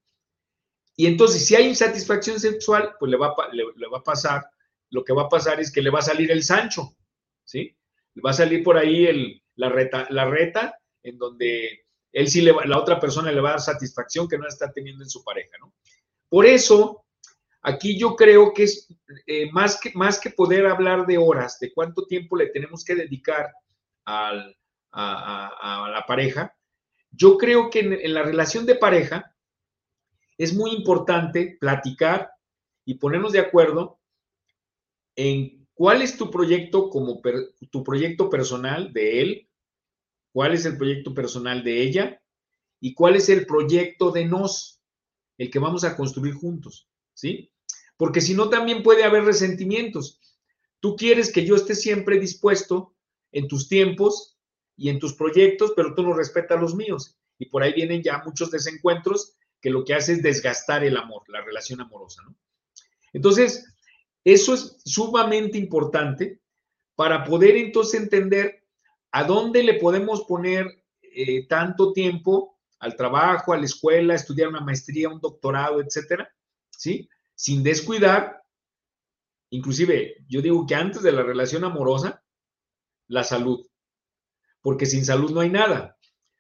[0.95, 4.51] Y entonces, si hay insatisfacción sexual, pues le va, le, va a pasar,
[4.91, 6.97] lo que va a pasar es que le va a salir el Sancho,
[7.45, 7.77] ¿sí?
[8.15, 12.41] Le va a salir por ahí el, la, reta, la reta, en donde él sí
[12.41, 15.23] le la otra persona le va a dar satisfacción que no está teniendo en su
[15.23, 15.75] pareja, ¿no?
[16.29, 17.07] Por eso,
[17.63, 18.89] aquí yo creo que es
[19.27, 22.95] eh, más, que, más que poder hablar de horas, de cuánto tiempo le tenemos que
[22.95, 23.51] dedicar
[24.07, 24.33] a,
[24.91, 26.55] la pareja,
[27.11, 29.35] yo creo que en, la relación de pareja
[30.39, 32.31] es muy importante platicar
[32.87, 34.01] y ponernos de acuerdo
[35.15, 37.21] en cuál es tu proyecto como
[37.71, 39.48] tu proyecto personal de él
[40.33, 42.23] cuál es el proyecto personal de ella
[42.81, 44.81] y cuál es el proyecto de nos,
[45.37, 47.53] el que vamos a construir juntos, ¿sí?
[47.97, 50.21] Porque si no, también puede haber resentimientos.
[50.81, 52.95] Tú quieres que yo esté siempre dispuesto
[53.33, 54.39] en tus tiempos
[54.77, 57.19] y en tus proyectos, pero tú no respetas los míos.
[57.39, 61.23] Y por ahí vienen ya muchos desencuentros que lo que hace es desgastar el amor,
[61.29, 62.37] la relación amorosa, ¿no?
[63.13, 63.67] Entonces,
[64.25, 66.41] eso es sumamente importante
[66.95, 68.58] para poder entonces entender
[69.19, 74.61] a dónde le podemos poner eh, tanto tiempo al trabajo, a la escuela, estudiar una
[74.61, 76.33] maestría, un doctorado, etcétera,
[76.71, 77.09] ¿sí?
[77.35, 78.45] Sin descuidar,
[79.51, 82.23] inclusive yo digo que antes de la relación amorosa,
[83.09, 83.67] la salud,
[84.63, 85.97] porque sin salud no hay nada.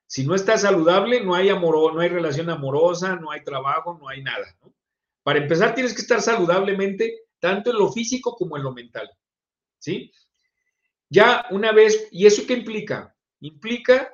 [0.07, 4.23] Si no está saludable, no hay no hay relación amorosa, no hay trabajo, no hay
[4.23, 4.57] nada.
[5.25, 9.11] Para empezar, tienes que estar saludablemente, tanto en lo físico como en lo mental.
[9.81, 10.13] ¿Sí?
[11.11, 13.17] Ya una vez, ¿y eso qué implica?
[13.41, 14.13] Implica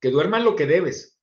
[0.00, 1.18] que duermas lo que debes,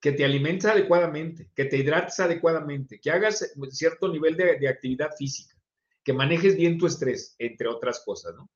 [0.00, 5.56] que te alimentes adecuadamente, que te hidrates adecuadamente, que hagas cierto nivel de, actividad física,
[6.02, 8.50] que manejes bien tu estrés, entre otras cosas, ¿no?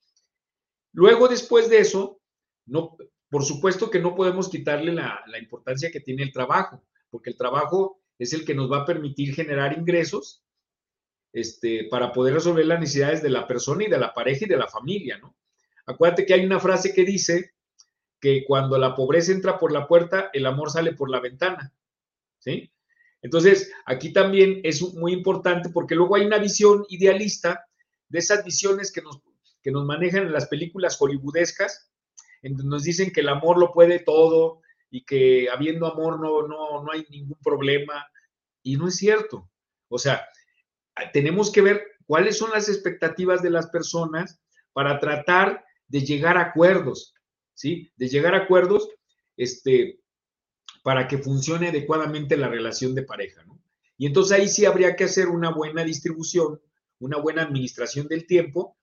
[0.92, 2.20] Luego, después de eso,
[2.66, 2.96] no,
[3.30, 7.36] por supuesto que no podemos quitarle la, la importancia que tiene el trabajo, porque el
[7.36, 10.45] trabajo es el que nos va a permitir generar ingresos
[11.36, 14.56] este, para poder resolver las necesidades de la persona y de la pareja y de
[14.56, 15.36] la familia, ¿no?
[15.84, 17.52] Acuérdate que hay una frase que dice
[18.18, 21.74] que cuando la pobreza entra por la puerta, el amor sale por la ventana,
[22.38, 22.72] ¿sí?
[23.20, 27.66] Entonces, aquí también es muy importante porque luego hay una visión idealista
[28.08, 29.20] de esas visiones que nos,
[29.62, 31.90] que nos manejan en las películas hollywoodescas,
[32.40, 36.48] en donde nos dicen que el amor lo puede todo y que habiendo amor no,
[36.48, 38.06] no, no hay ningún problema.
[38.62, 39.50] Y no es cierto.
[39.88, 40.26] O sea,
[41.12, 44.40] tenemos que ver cuáles son las expectativas de las personas
[44.72, 47.14] para tratar de llegar a acuerdos,
[47.54, 47.90] ¿sí?
[47.96, 48.88] De llegar a acuerdos,
[49.36, 50.00] este,
[50.82, 53.60] para que funcione adecuadamente la relación de pareja, ¿no?
[53.98, 56.60] Y entonces ahí sí habría que hacer una buena distribución,
[56.98, 58.76] una buena administración del tiempo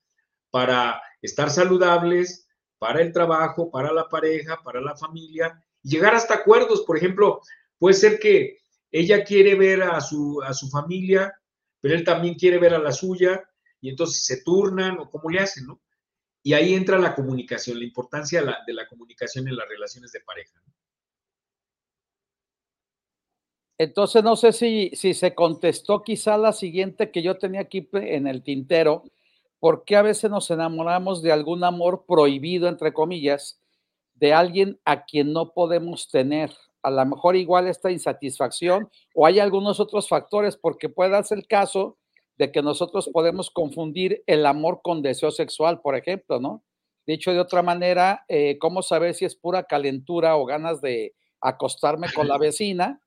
[0.50, 2.48] para estar saludables,
[2.80, 6.82] para el trabajo, para la pareja, para la familia, y llegar hasta acuerdos.
[6.82, 7.42] Por ejemplo,
[7.78, 8.58] puede ser que
[8.92, 11.34] ella quiere ver a su, a su familia
[11.84, 13.44] pero él también quiere ver a la suya
[13.82, 15.82] y entonces se turnan o cómo le hacen, ¿no?
[16.42, 20.64] Y ahí entra la comunicación, la importancia de la, comunicación en las relaciones de pareja.
[23.78, 28.28] Entonces, no sé si, si se contestó quizá la siguiente que yo tenía aquí en
[28.28, 29.04] el tintero,
[29.60, 33.60] ¿por qué a veces nos enamoramos de algún amor prohibido, entre comillas,
[34.14, 36.52] de alguien a quien no podemos tener?
[36.84, 41.48] A lo mejor igual esta insatisfacción o hay algunos otros factores, porque puede darse el
[41.48, 41.98] caso
[42.38, 46.64] de que nosotros podemos confundir el amor con deseo sexual, por ejemplo, ¿no?
[47.06, 52.08] Dicho de otra manera, eh, ¿cómo saber si es pura calentura o ganas de acostarme
[52.14, 53.02] con la vecina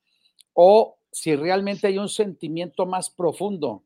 [0.53, 3.85] o si realmente hay un sentimiento más profundo?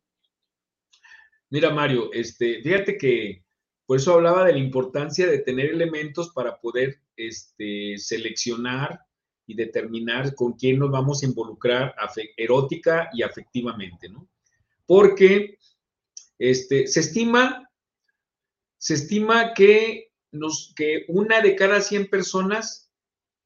[1.48, 3.44] Mira, Mario, este, fíjate que
[3.87, 9.00] por eso hablaba de la importancia de tener elementos para poder este, seleccionar
[9.50, 11.92] y determinar con quién nos vamos a involucrar
[12.36, 14.28] erótica y afectivamente, ¿no?
[14.86, 15.58] Porque
[16.38, 17.68] este, se estima,
[18.78, 20.12] se estima que,
[20.76, 22.92] que una de cada 100 personas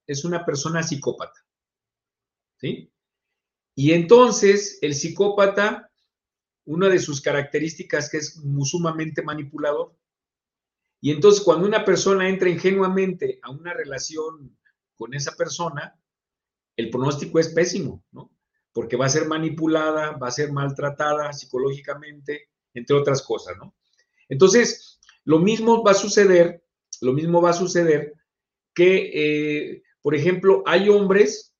[0.06, 1.46] es una persona psicópata,
[2.60, 2.92] ¿sí?
[3.74, 5.90] Y entonces el psicópata,
[6.66, 9.96] una de sus características que es sumamente manipulador,
[11.00, 14.54] y entonces cuando una persona entra ingenuamente a una relación
[14.96, 15.98] con esa persona,
[16.76, 18.30] el pronóstico es pésimo, ¿no?
[18.72, 23.74] Porque va a ser manipulada, va a ser maltratada psicológicamente, entre otras cosas, ¿no?
[24.28, 26.64] Entonces, lo mismo va a suceder,
[27.00, 28.14] lo mismo va a suceder
[28.74, 31.54] que, eh, por ejemplo, hay hombres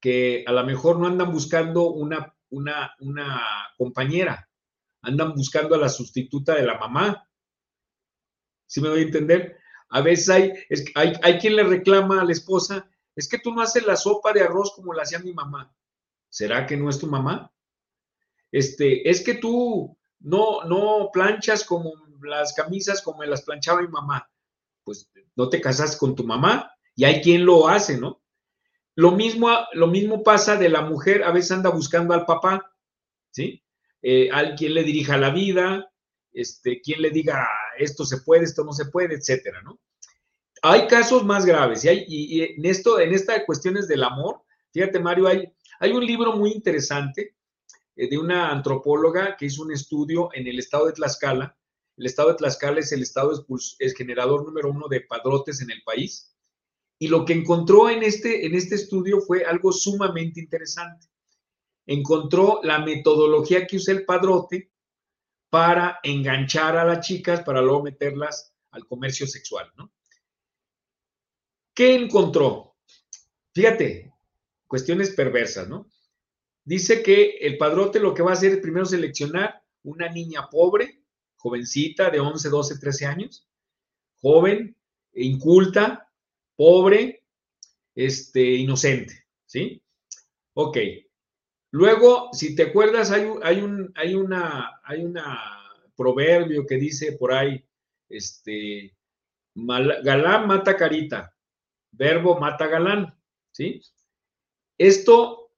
[0.00, 2.92] que a lo mejor no andan buscando una, una,
[3.76, 4.48] compañera,
[5.02, 7.28] andan buscando a la sustituta de la mamá.
[8.66, 9.58] ¿Sí me voy a entender?
[9.88, 10.52] A veces hay,
[10.94, 14.32] hay, hay quien le reclama a la esposa, es que tú no haces la sopa
[14.32, 15.74] de arroz como la hacía mi mamá.
[16.28, 17.52] ¿Será que no es tu mamá?
[18.52, 24.28] Este, es que tú no, no planchas como las camisas como las planchaba mi mamá.
[24.84, 28.22] Pues no te casas con tu mamá y hay quien lo hace, ¿no?
[28.94, 32.74] Lo mismo, lo mismo pasa de la mujer, a veces anda buscando al papá,
[33.30, 33.62] ¿sí?
[34.00, 35.92] Eh, al quien le dirija la vida,
[36.36, 39.80] este, quien le diga esto se puede, esto no se puede, etcétera, ¿no?
[40.62, 45.92] Hay casos más graves y, en esto, esta cuestiones del amor, fíjate Mario, hay, hay
[45.92, 47.36] un libro muy interesante
[47.94, 51.56] eh, de una antropóloga que hizo un estudio en el estado de Tlaxcala
[51.96, 53.46] el estado de Tlaxcala es el estado
[53.78, 56.34] es generador número uno de padrotes en el país.
[56.98, 61.06] Y lo que encontró en este, en este estudio fue algo sumamente interesante.
[61.86, 64.72] Encontró la metodología que usa el padrote
[65.56, 69.90] para enganchar a las chicas, para luego meterlas al comercio sexual, ¿no?
[71.74, 72.76] ¿Qué encontró?
[73.54, 74.12] Fíjate,
[74.66, 75.90] cuestiones perversas, ¿no?
[76.62, 81.00] Dice que el padrote lo que va a hacer es primero seleccionar una niña pobre,
[81.36, 83.48] jovencita de 11, 12, 13 años,
[84.20, 84.76] joven,
[85.14, 86.12] inculta,
[86.54, 87.24] pobre,
[87.94, 89.82] este, inocente, ¿sí?
[90.52, 90.76] Ok.
[91.76, 95.38] Luego, si te acuerdas, hay, hay, un, hay, una, hay una
[95.94, 97.62] proverbio que dice por ahí,
[98.08, 98.96] este,
[99.54, 101.36] galán mata carita,
[101.90, 103.14] verbo mata galán,
[103.52, 103.82] ¿sí?
[104.78, 105.52] Esto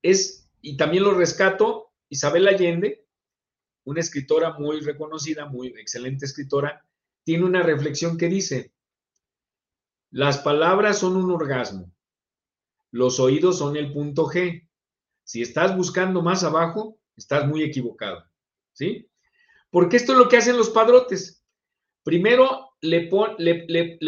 [0.00, 3.08] es, y también lo rescato, Isabel Allende,
[3.82, 6.86] una escritora muy reconocida, muy excelente escritora,
[7.24, 8.72] tiene una reflexión que dice,
[10.12, 11.92] las palabras son un orgasmo,
[12.92, 14.63] los oídos son el punto G.
[15.24, 18.24] Si estás buscando más abajo, estás muy equivocado,
[18.72, 19.08] ¿sí?
[19.70, 21.42] Porque esto es lo que hacen los padrotes.
[22.02, 23.08] Primero le,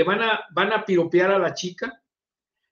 [0.05, 2.03] van, a, a piropear a la chica,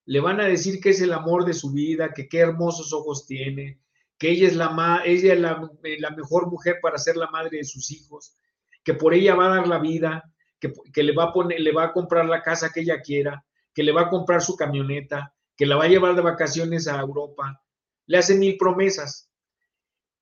[0.05, 3.27] le van a decir que es el amor de su vida, que qué hermosos ojos
[3.27, 3.81] tiene,
[4.19, 7.91] que ella es la, ella es la, mejor mujer para ser la madre de sus
[7.91, 8.37] hijos,
[8.85, 10.31] que por ella va a dar la vida,
[10.61, 13.45] que, que, le, va a poner, le va a comprar la casa que ella quiera,
[13.73, 17.01] que le va a comprar su camioneta, que la va a llevar de vacaciones a
[17.01, 17.64] Europa.
[18.07, 19.31] Le hace mil promesas.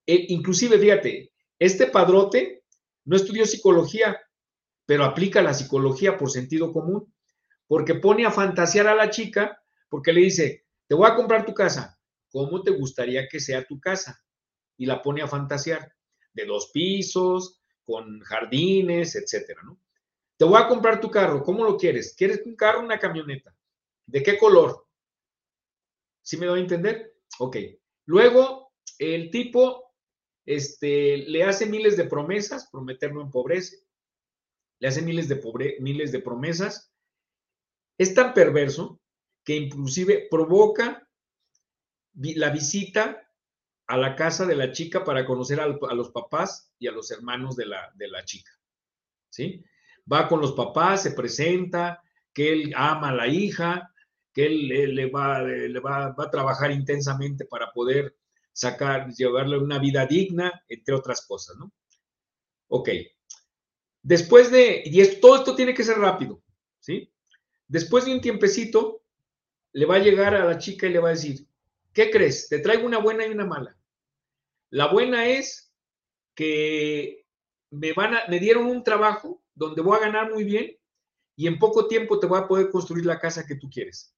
[0.07, 2.64] E, inclusive, fíjate, este padrote
[3.05, 4.21] no estudió psicología,
[4.87, 7.12] pero aplica la psicología por sentido común,
[7.66, 11.55] porque pone a fantasear a la chica, porque le dice, te voy a comprar tu
[11.55, 11.99] casa,
[12.31, 14.23] ¿cómo te gustaría que sea tu casa?
[14.77, 15.92] Y la pone a fantasear,
[16.33, 19.61] de dos pisos, con jardines, etcétera.
[20.37, 22.14] Te voy a comprar tu carro, ¿cómo lo quieres?
[22.16, 23.55] ¿Quieres un carro o una camioneta?
[24.07, 24.87] ¿De qué color?
[26.23, 27.12] ¿Sí me doy a entender?
[27.38, 27.57] Ok.
[28.07, 29.92] Luego, el tipo
[30.45, 33.79] este, le hace miles de promesas, prometer no empobrece,
[34.79, 36.92] le hace miles de, pobre, miles de promesas.
[37.99, 39.01] Es tan perverso
[39.45, 41.09] que inclusive provoca
[42.14, 43.29] la visita
[43.87, 47.57] a la casa de la chica para conocer a, los papás y a los hermanos
[47.57, 48.51] de la, de la chica.
[49.31, 49.64] ¿Sí?
[50.11, 53.91] Va con los papás, se presenta, que él ama a la hija,
[54.33, 58.16] que él, le, va, le va, a trabajar intensamente para poder
[58.53, 61.73] sacar, llevarle una vida digna, entre otras cosas, ¿no?
[62.68, 62.88] Ok,
[64.03, 66.42] Después de, y todo esto tiene que ser rápido,
[66.81, 67.12] ¿sí?
[67.68, 69.05] Después de un tiempecito,
[69.73, 71.47] le va a llegar a la chica y le va a decir,
[71.92, 72.49] ¿qué crees?
[72.49, 73.77] Te traigo una buena y una mala.
[74.71, 75.73] La buena es
[76.35, 77.25] que
[77.71, 77.95] me,
[78.29, 80.77] me dieron un trabajo donde voy a ganar muy bien
[81.37, 84.14] y en poco tiempo te voy a poder construir la casa que tú quieres.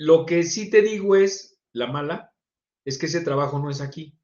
[0.00, 2.32] Lo que sí te digo es, la mala,
[2.86, 4.18] es que ese trabajo no es aquí.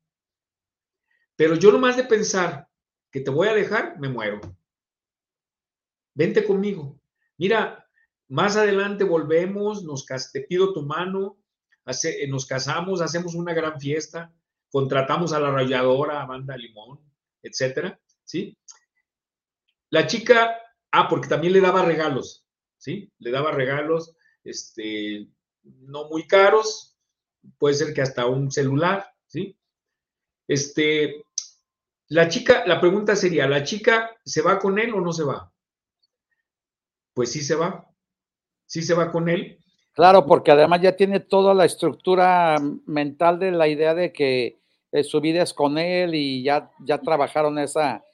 [1.37, 2.71] Pero yo nomás de pensar
[3.11, 4.41] que te voy a dejar, me muero.
[6.15, 6.99] Vente conmigo.
[7.37, 7.87] Mira,
[8.29, 11.37] más adelante volvemos, nos, te pido tu mano,
[12.05, 14.33] eh, nos casamos, hacemos una gran fiesta,
[14.71, 17.01] contratamos a la rayadora, a Banda Limón,
[17.43, 18.57] etcétera, ¿sí?
[19.91, 20.57] La chica,
[20.91, 22.47] ah, porque también le daba regalos,
[22.79, 23.13] ¿sí?
[23.19, 25.29] Le daba regalos, este,
[25.81, 26.97] no muy caros,
[27.59, 29.57] puede ser que hasta un celular, ¿sí?
[30.49, 31.25] Este,
[32.09, 35.53] la chica, la pregunta sería, ¿la chica se va con él o no se va?
[37.15, 37.89] Pues sí se va,
[38.67, 39.59] sí se va con él.
[39.93, 44.61] Claro, porque además ya tiene toda la estructura mental de la idea de que
[44.93, 48.05] eh, su vida es con él y ya, ya trabajaron esa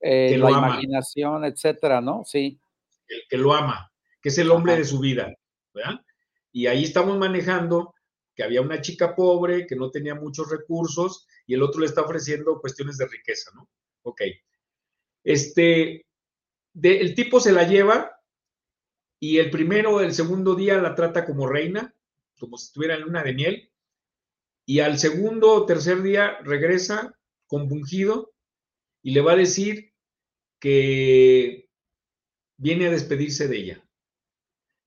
[0.00, 2.22] eh, la imaginación, etcétera, ¿no?
[2.24, 2.60] Sí.
[3.08, 5.32] El que lo ama, que es el hombre de su vida,
[5.74, 6.00] ¿verdad?
[6.52, 7.94] Y ahí estamos manejando
[8.34, 12.02] que había una chica pobre que no tenía muchos recursos y el otro le está
[12.02, 13.68] ofreciendo cuestiones de riqueza, ¿no?
[14.02, 14.22] Ok.
[15.24, 16.06] Este,
[16.82, 18.18] el tipo se la lleva
[19.20, 21.94] y el primero el segundo día la trata como reina,
[22.38, 23.72] como si estuviera en luna de miel,
[24.66, 28.34] y al segundo o tercer día regresa compungido
[29.02, 29.92] y le va a decir
[30.60, 31.68] que
[32.56, 33.88] viene a despedirse de ella,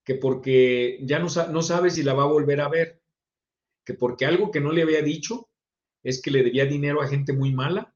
[0.05, 3.01] que porque ya no, no sabe si la va a volver a ver,
[3.83, 5.49] que porque algo que no le había dicho
[6.03, 7.93] es que le debía dinero a gente muy mala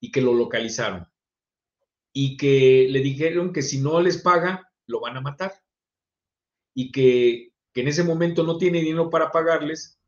[0.00, 1.06] y que lo localizaron.
[2.14, 5.52] Y que le dijeron que si no les paga, lo van a matar.
[6.74, 10.00] Y que, en ese momento no tiene dinero para pagarles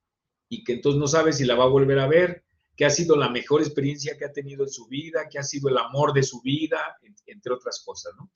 [0.48, 2.42] y que entonces no sabe si la va a volver a ver,
[2.74, 5.68] que ha sido la mejor experiencia que ha tenido en su vida, que ha sido
[5.68, 8.32] el amor de su vida, entre otras cosas, ¿no?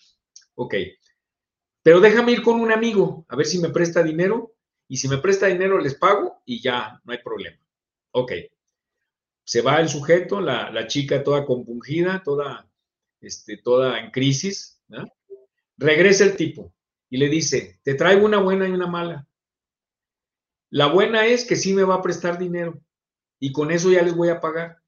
[0.54, 0.74] Ok.
[1.84, 4.54] Pero déjame ir con un amigo, a ver si me presta dinero,
[4.88, 7.58] y si me presta dinero les pago y ya, no hay problema.
[8.12, 8.32] Ok.
[9.44, 12.66] Se va el sujeto, la, chica toda compungida, toda,
[13.20, 14.82] este, toda en crisis.
[15.76, 16.74] Regresa el tipo
[17.10, 19.28] y le dice, te traigo una buena y una mala.
[20.70, 22.80] La buena es que sí me va a prestar dinero
[23.38, 24.78] y con eso ya les voy a pagar.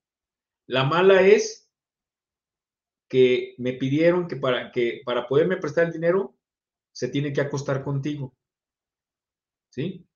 [0.67, 1.69] La mala es
[3.09, 6.36] que me pidieron que para, que para poderme prestar el dinero
[6.97, 8.35] se tiene que acostar contigo.
[9.69, 10.09] ¿Sí?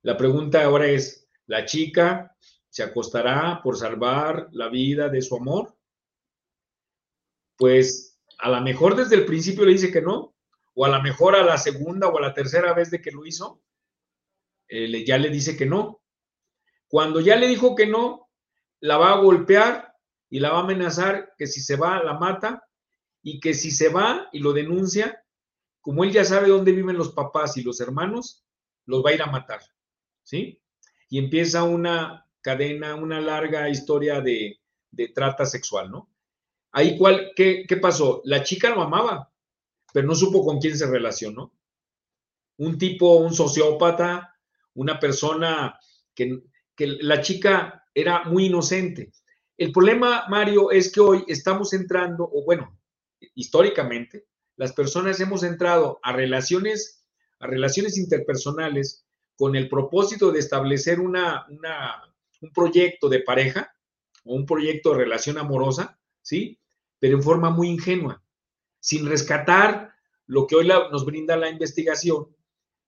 [0.00, 2.34] La pregunta ahora es, ¿la chica
[2.70, 5.76] se acostará por salvar la vida de su amor?
[7.58, 10.34] Pues a lo mejor desde el principio le dice que no,
[10.72, 13.26] o a lo mejor a la segunda o a la tercera vez de que lo
[13.26, 13.62] hizo,
[14.66, 16.00] eh, ya le dice que no.
[16.86, 18.30] Cuando ya le dijo que no,
[18.80, 19.92] la va a golpear
[20.30, 22.66] y la va a amenazar que si se va, la mata
[23.22, 25.22] y que si se va y lo denuncia,
[25.80, 28.44] como él ya sabe dónde viven los papás y los hermanos,
[28.86, 29.60] los va a ir a matar.
[30.22, 30.60] ¿Sí?
[31.08, 34.60] Y empieza una cadena, una larga historia de,
[35.14, 36.10] trata sexual, ¿no?
[36.72, 38.20] Ahí, cuál, qué, ¿qué pasó?
[38.24, 39.32] La chica lo amaba,
[39.92, 41.52] pero no supo con quién se relacionó.
[42.58, 44.34] Un tipo, un sociópata,
[44.74, 45.78] una persona
[46.14, 46.42] que,
[46.74, 49.12] que la chica era muy inocente.
[49.56, 52.78] El problema, Mario, es que hoy estamos entrando, o bueno,
[53.34, 54.27] históricamente,
[54.58, 57.04] las personas hemos entrado a relaciones,
[57.38, 59.06] a relaciones interpersonales
[59.36, 61.46] con el propósito de establecer una,
[62.40, 63.72] un proyecto de pareja
[64.24, 66.58] o un proyecto de relación amorosa, ¿sí?
[66.98, 68.20] Pero en forma muy ingenua,
[68.80, 69.92] sin rescatar
[70.26, 72.26] lo que hoy nos brinda la investigación,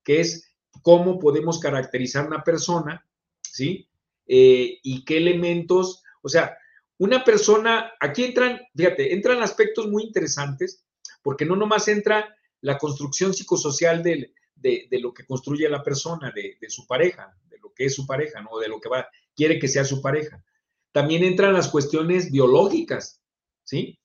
[0.02, 0.52] que es
[0.82, 3.06] cómo podemos caracterizar una persona,
[3.42, 3.88] ¿sí?
[4.26, 6.58] Eh, y qué elementos, o sea,
[6.98, 10.84] una persona, aquí entran, fíjate, entran aspectos muy interesantes,
[11.22, 14.32] porque no nomás entra la construcción psicosocial de,
[14.90, 18.58] lo que construye la persona, de, su pareja, de lo que es su pareja, ¿no?
[18.58, 20.44] De lo que va, quiere que sea su pareja.
[20.92, 23.22] También entran las cuestiones biológicas,
[23.64, 23.98] ¿sí?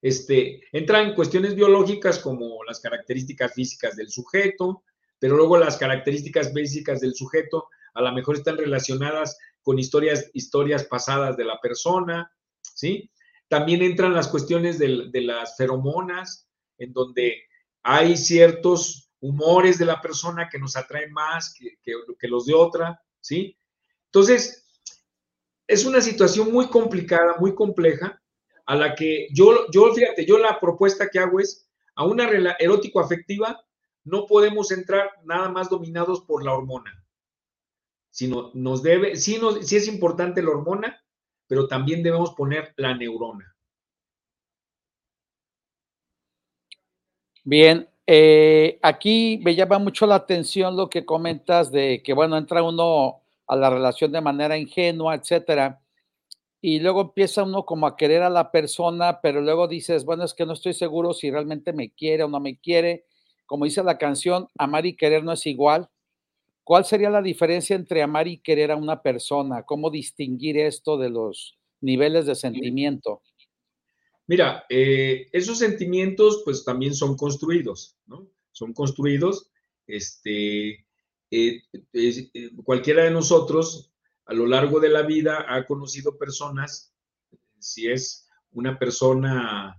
[0.00, 4.82] Este, entran cuestiones biológicas como las características físicas del sujeto,
[5.18, 10.84] pero luego las características básicas del sujeto a lo mejor están relacionadas con historias, historias
[10.84, 13.10] pasadas de la persona, ¿sí?
[13.48, 16.48] También entran las cuestiones de, las feromonas,
[16.82, 17.42] en donde
[17.82, 23.56] hay ciertos humores de la persona que nos atraen más que, los de otra, ¿sí?
[24.06, 24.66] Entonces,
[25.66, 28.20] es una situación muy complicada, muy compleja,
[28.66, 32.28] a la que yo, yo fíjate, yo la propuesta que hago es a una
[32.58, 33.64] erótico-afectiva
[34.04, 37.02] no podemos entrar nada más dominados por la hormona
[38.12, 41.02] sino nos debe, sí, sí es importante la hormona,
[41.48, 43.51] pero también debemos poner la neurona.
[47.44, 52.62] Bien, eh, aquí me llama mucho la atención lo que comentas de que, bueno, entra
[52.62, 55.80] uno a la relación de manera ingenua, etcétera,
[56.60, 60.34] y luego empieza uno como a querer a la persona, pero luego dices, bueno, es
[60.34, 63.06] que no estoy seguro si realmente me quiere o no me quiere.
[63.46, 65.88] Como dice la canción, amar y querer no es igual.
[66.64, 69.64] ¿Cuál sería la diferencia entre amar y querer a una persona?
[69.64, 73.22] ¿Cómo distinguir esto de los niveles de sentimiento?
[74.26, 78.28] Mira, eh, esos sentimientos pues también son construidos, ¿no?
[78.52, 79.50] Son construidos,
[79.86, 80.86] este,
[81.30, 81.62] eh,
[81.92, 83.92] eh, cualquiera de nosotros
[84.26, 86.94] a lo largo de la vida ha conocido personas,
[87.58, 89.78] si es una persona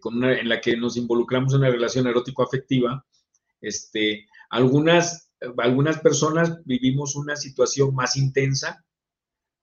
[0.00, 3.06] con en la que nos involucramos en una relación erótico-afectiva,
[3.60, 8.84] este, algunas algunas personas vivimos una situación más intensa,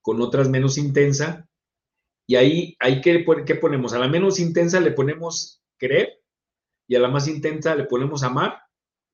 [0.00, 1.48] con otras menos intensa,
[2.28, 3.94] y ahí hay que, ¿qué ponemos?
[3.94, 6.22] A la menos intensa le ponemos querer
[6.86, 8.62] y a la más intensa le ponemos amar,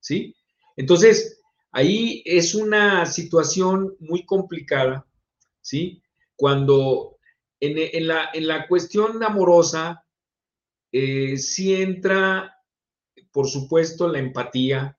[0.01, 0.35] ¿sí?
[0.77, 1.41] Entonces,
[1.71, 5.07] ahí es una situación muy complicada,
[5.61, 6.03] ¿sí?
[6.35, 7.19] Cuando
[7.61, 10.05] en, la, en la, cuestión amorosa,
[10.91, 12.53] eh, sí entra,
[13.31, 14.99] por supuesto, la empatía,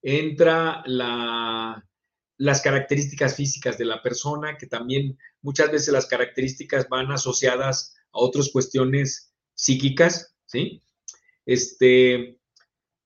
[0.00, 0.82] entra
[2.38, 8.20] las características físicas de la persona, que también muchas veces las características van asociadas a
[8.20, 10.82] otras cuestiones psíquicas, ¿sí?
[11.44, 12.38] Este,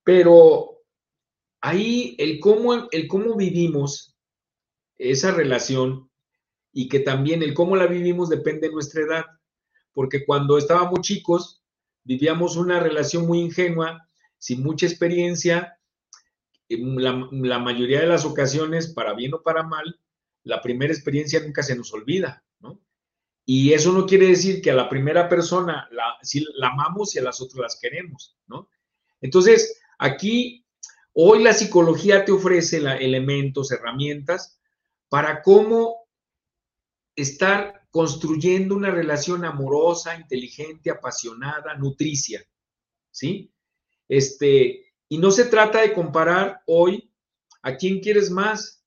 [0.05, 0.83] pero
[1.63, 4.15] ahí el cómo, el cómo vivimos
[4.99, 6.11] esa relación
[6.73, 9.25] y que también el cómo la vivimos depende de nuestra edad,
[9.95, 11.63] porque cuando estábamos chicos
[12.05, 14.09] vivíamos una relación muy ingenua,
[14.39, 15.79] sin mucha experiencia,
[16.79, 20.01] la, mayoría de las ocasiones, para bien o para mal,
[20.45, 22.81] la primera experiencia nunca se nos olvida, ¿no?
[23.45, 27.19] Y eso no quiere decir que a la primera persona la, si la amamos y
[27.19, 28.69] a las otras las queremos, ¿no?
[29.21, 30.65] Entonces, aquí,
[31.13, 34.61] hoy la psicología te ofrece elementos, herramientas
[35.09, 36.09] para cómo
[37.15, 42.43] estar construyendo una relación amorosa, inteligente, apasionada, nutricia,
[43.11, 43.53] ¿sí?
[44.09, 47.13] Este, y no se trata de comparar hoy
[47.61, 48.83] a quién quieres más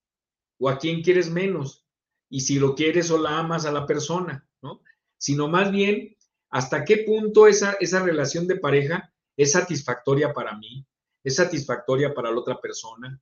[0.57, 1.85] o a quién quieres menos,
[2.31, 4.81] y si lo quieres o la amas a la persona, ¿no?
[5.19, 6.17] Sino más bien
[6.49, 10.83] hasta qué punto esa, esa relación de pareja es satisfactoria para mí,
[11.23, 13.21] es satisfactoria para la otra persona,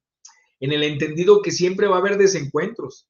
[0.62, 3.10] en el entendido que siempre va a haber desencuentros,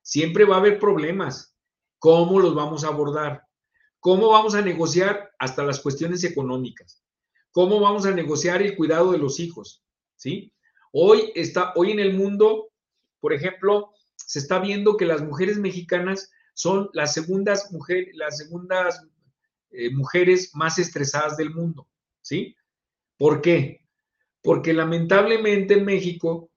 [0.00, 1.54] siempre va a haber problemas.
[1.98, 3.46] ¿Cómo los vamos a abordar?
[4.00, 7.03] ¿Cómo vamos a negociar hasta las cuestiones económicas?
[7.54, 9.80] ¿Cómo vamos a negociar el cuidado de los hijos?
[10.16, 10.52] ¿Sí?
[10.90, 12.72] Hoy está, hoy en el mundo,
[13.20, 19.06] por ejemplo, se está viendo que las mujeres mexicanas son las segundas, mujeres, las segundas
[19.70, 21.86] eh, mujeres más estresadas del mundo,
[22.22, 22.56] ¿sí?
[23.16, 23.86] ¿Por qué?
[24.42, 26.50] Porque lamentablemente en México,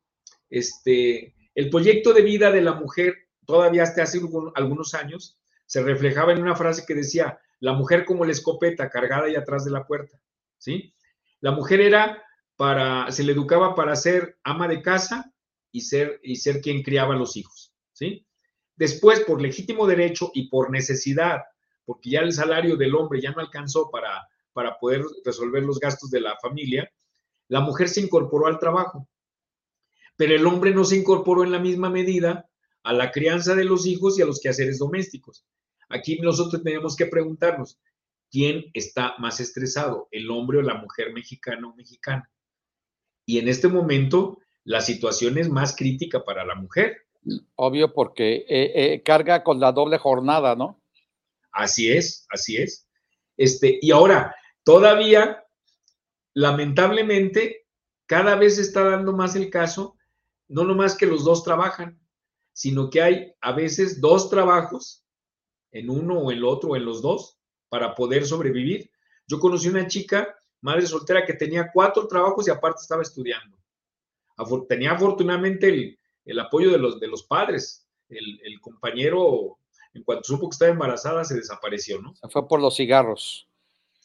[0.50, 3.14] este, el proyecto de vida de la mujer,
[3.46, 4.20] todavía hasta hace
[4.56, 5.38] algunos años,
[5.68, 9.64] se reflejaba en una frase que decía, la mujer como la escopeta cargada y atrás
[9.64, 10.20] de la puerta,
[10.58, 10.94] ¿sí?
[11.40, 12.24] La mujer era
[12.56, 15.32] para, se le educaba para ser ama de casa
[15.72, 18.26] y ser, y ser quien criaba a los hijos, ¿sí?
[18.76, 21.42] Después, por legítimo derecho y por necesidad,
[21.86, 26.10] porque ya el salario del hombre ya no alcanzó para, para poder resolver los gastos
[26.10, 26.90] de la familia,
[27.48, 29.08] la mujer se incorporó al trabajo,
[30.16, 32.50] pero el hombre no se incorporó en la misma medida
[32.84, 35.46] a la crianza de los hijos y a los quehaceres domésticos.
[35.90, 37.80] Aquí nosotros tenemos que preguntarnos,
[38.32, 42.30] ¿quién está más estresado, el hombre o la mujer mexicana o mexicana?
[43.26, 47.08] Y en este momento la situación es más crítica para la mujer.
[47.56, 50.82] Obvio, porque eh, eh, carga con la doble jornada, ¿no?
[51.52, 52.88] Así es, así es.
[53.38, 55.44] Este, y ahora, todavía,
[56.34, 57.66] lamentablemente,
[58.06, 59.98] cada vez se está dando más el caso,
[60.48, 62.00] no nomás que los dos trabajan,
[62.54, 65.06] sino que hay a veces dos trabajos,
[65.72, 67.37] en uno o en el otro o en los dos,
[67.70, 68.90] para poder sobrevivir.
[69.28, 73.58] Yo conocí una chica madre soltera que tenía cuatro trabajos y aparte estaba estudiando.
[74.68, 77.88] Tenía afortunadamente el, apoyo de los, de los padres.
[78.10, 79.58] El, compañero,
[79.94, 82.16] en cuanto supo que estaba embarazada, se desapareció, ¿no?
[82.16, 83.50] Se fue por los cigarros.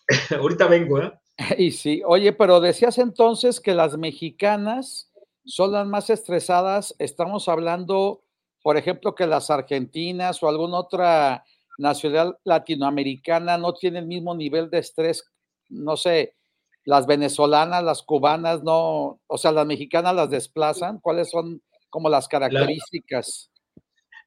[0.30, 1.12] Ahorita vengo, ¿eh?
[1.58, 5.10] Y sí, oye, pero decías entonces que las mexicanas
[5.44, 6.94] son las más estresadas.
[6.98, 8.22] Estamos hablando,
[8.62, 11.44] por ejemplo, que las argentinas o alguna otra
[11.78, 15.24] nacionalidad latinoamericana no tienen el mismo nivel de estrés,
[15.68, 16.36] no sé,
[16.84, 20.98] las venezolanas, las cubanas, no, o sea, las mexicanas las desplazan.
[21.00, 23.52] ¿Cuáles son como las características?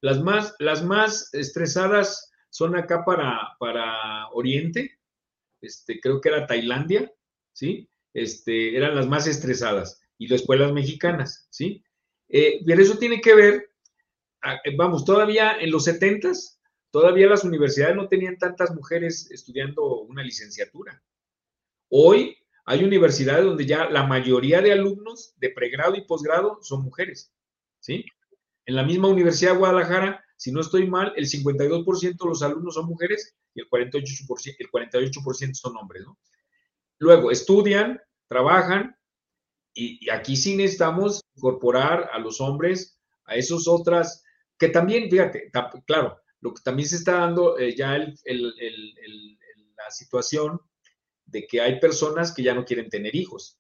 [0.02, 5.00] las, más, las más estresadas son acá para, para Oriente,
[5.62, 7.12] este, creo que era Tailandia,
[7.54, 7.90] ¿sí?
[8.14, 11.84] Este, eran las más estresadas, y después las mexicanas, ¿sí?
[12.30, 13.70] Eh, pero eso tiene que ver,
[14.78, 16.55] vamos, todavía en los setentas,
[16.96, 21.04] todavía las universidades no tenían tantas mujeres estudiando una licenciatura.
[21.90, 27.34] Hoy hay universidades donde ya la mayoría de alumnos de pregrado y posgrado son mujeres,
[27.82, 28.06] ¿sí?
[28.66, 32.76] En la misma Universidad de Guadalajara, si no estoy mal, el 52% de los alumnos
[32.76, 35.20] son mujeres y el 48%, el 48
[35.52, 36.18] son hombres, ¿no?
[37.00, 38.96] Luego, estudian, trabajan
[39.74, 44.24] y, aquí sí necesitamos incorporar a los hombres a esos otras,
[44.58, 45.52] que también, fíjate,
[45.86, 48.20] claro, lo que también se está dando eh, ya el,
[49.76, 50.62] la situación
[51.26, 53.60] de que hay personas que ya no quieren tener hijos.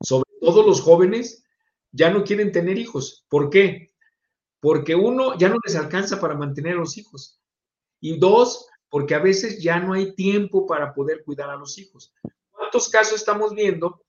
[0.00, 1.44] Sobre todo los jóvenes
[1.92, 3.26] ya no quieren tener hijos.
[3.28, 3.92] ¿Por qué?
[4.58, 7.38] Porque uno, ya no les alcanza para mantener a los hijos.
[8.00, 12.14] Y dos, porque a veces ya no hay tiempo para poder cuidar a los hijos.
[12.50, 14.02] ¿Cuántos casos estamos viendo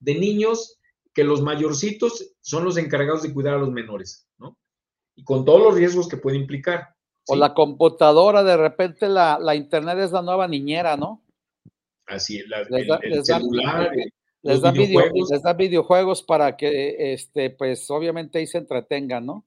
[0.00, 0.80] de niños
[1.12, 4.58] que los mayorcitos son los encargados de cuidar a los menores, ¿no?
[5.14, 6.93] Y con todos los riesgos que puede implicar.
[7.26, 11.22] O la computadora, de repente la, la internet es la nueva niñera, ¿no?
[12.06, 13.92] Así, el, celular,
[14.42, 15.30] les, dan videojuegos.
[15.30, 19.46] les da videojuegos para que, este, pues, obviamente ahí se entretengan, ¿no?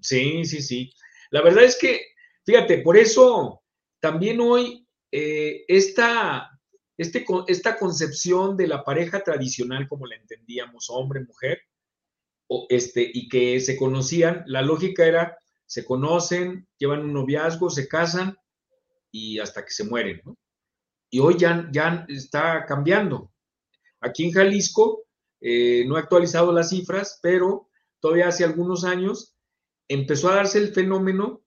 [0.00, 0.92] Sí, sí, sí.
[1.30, 2.00] La verdad es que,
[2.44, 3.62] fíjate, por eso
[4.00, 6.50] también hoy eh, esta,
[6.96, 11.62] este, esta concepción de la pareja tradicional, como la entendíamos, hombre, mujer,
[12.48, 15.38] o este, y que se conocían, la lógica era,
[15.72, 18.36] se conocen, llevan un noviazgo, se casan
[19.10, 20.36] y hasta que se mueren, ¿no?
[21.08, 23.32] y hoy ya, ya está cambiando.
[24.02, 25.06] Aquí en Jalisco,
[25.40, 27.70] eh, no he actualizado las cifras, pero
[28.00, 29.34] todavía hace algunos años
[29.88, 31.42] empezó a darse el fenómeno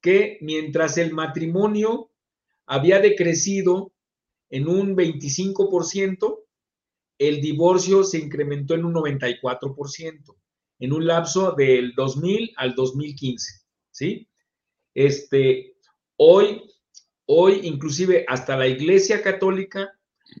[0.00, 2.12] que mientras el matrimonio
[2.64, 3.92] había decrecido
[4.50, 6.44] en un 25%,
[7.18, 10.36] el divorcio se incrementó en un 94%,
[10.78, 13.63] en un lapso del 2000 al 2015,
[13.94, 14.28] ¿sí?
[14.92, 15.76] Este,
[16.16, 16.70] hoy,
[17.26, 19.92] hoy inclusive hasta la Iglesia Católica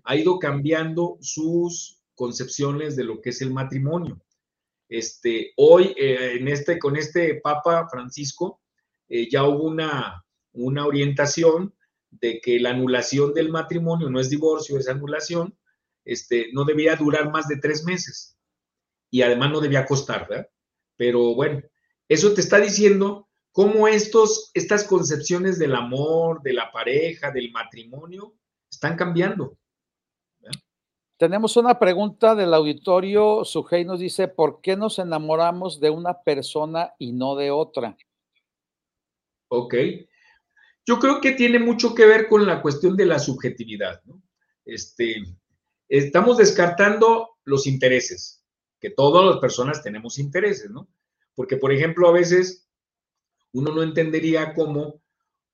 [0.02, 4.20] ha ido cambiando sus concepciones de lo que es el matrimonio.
[4.88, 8.60] Este, hoy, eh, en este, con este Papa Francisco,
[9.08, 11.74] eh, ya hubo una, una orientación
[12.10, 15.56] de que la anulación del matrimonio no es divorcio, es anulación,
[16.04, 18.36] este, no debía durar más de tres meses
[19.10, 20.48] y además no debía costar, ¿verdad?
[20.96, 21.62] Pero bueno,
[22.08, 28.34] eso te está diciendo cómo estos, estas concepciones del amor, de la pareja, del matrimonio,
[28.68, 29.56] están cambiando.
[31.16, 33.44] Tenemos una pregunta del auditorio.
[33.44, 37.96] Sujei nos dice, ¿por qué nos enamoramos de una persona y no de otra?
[39.46, 39.74] Ok.
[40.84, 44.02] Yo creo que tiene mucho que ver con la cuestión de la subjetividad.
[44.04, 44.20] ¿no?
[44.64, 45.22] Este,
[45.88, 48.44] estamos descartando los intereses,
[48.80, 50.88] que todas las personas tenemos intereses, ¿no?
[51.36, 52.63] Porque, por ejemplo, a veces
[53.54, 55.00] uno no entendería cómo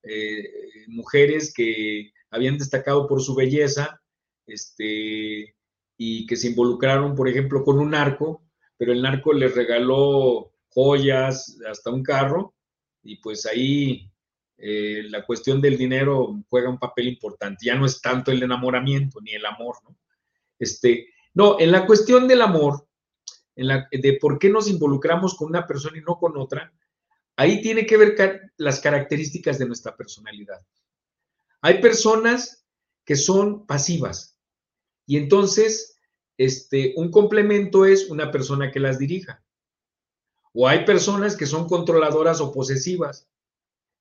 [0.02, 0.50] eh,
[0.88, 4.00] mujeres que habían destacado por su belleza,
[4.46, 5.54] este,
[5.96, 8.42] y que se involucraron, por ejemplo, con un narco,
[8.76, 12.54] pero el narco les regaló joyas, hasta un carro,
[13.02, 14.10] y pues ahí
[14.56, 17.66] eh, la cuestión del dinero juega un papel importante.
[17.66, 19.96] Ya no es tanto el enamoramiento ni el amor, ¿no?
[20.58, 22.86] Este, no, en la cuestión del amor,
[23.56, 26.72] en la, de por qué nos involucramos con una persona y no con otra,
[27.40, 30.60] ahí tiene que ver las características de nuestra personalidad.
[31.62, 32.66] Hay personas
[33.02, 34.36] que son pasivas
[35.06, 35.96] y entonces
[36.36, 39.42] este, un complemento es una persona que las dirija.
[40.52, 43.26] O hay personas que son controladoras o posesivas.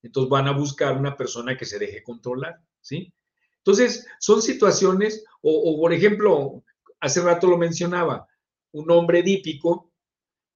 [0.01, 3.13] Entonces van a buscar una persona que se deje controlar, ¿sí?
[3.57, 6.61] Entonces, son situaciones, o, por ejemplo,
[6.99, 8.27] hace rato lo mencionaba,
[8.71, 9.88] un hombre dípico,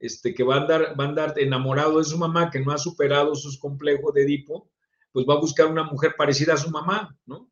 [0.04, 2.78] este, que va a, andar, va a andar enamorado de su mamá, que no ha
[2.78, 4.70] superado sus complejos de Edipo,
[5.14, 7.50] pues va a buscar una mujer parecida a su mamá, ¿no?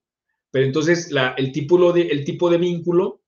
[0.51, 3.21] Pero entonces la, el, tipo de, el tipo de vínculo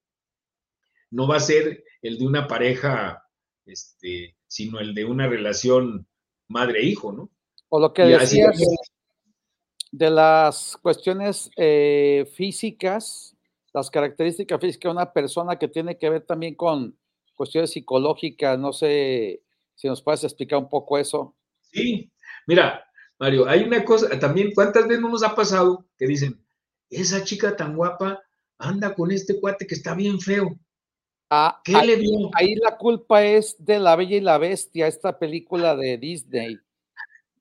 [1.10, 3.24] no va a ser el de una pareja,
[3.64, 6.06] este, sino el de una relación
[6.48, 7.30] madre-hijo, ¿no?
[7.70, 8.60] O lo que decías
[9.90, 13.34] de las cuestiones eh, físicas,
[13.72, 16.94] las características físicas de una persona que tiene que ver también con
[17.34, 19.42] cuestiones psicológicas, no sé
[19.74, 21.34] si nos puedes explicar un poco eso.
[21.60, 22.10] Sí,
[22.46, 22.84] mira,
[23.18, 26.44] Mario, hay una cosa, también, ¿cuántas veces no nos ha pasado que dicen,
[26.90, 28.22] esa chica tan guapa
[28.58, 30.58] anda con este cuate que está bien feo?
[31.30, 32.30] Ah, ¿Qué le dio?
[32.34, 36.60] Ahí la culpa es de La Bella y la Bestia, esta película de Disney.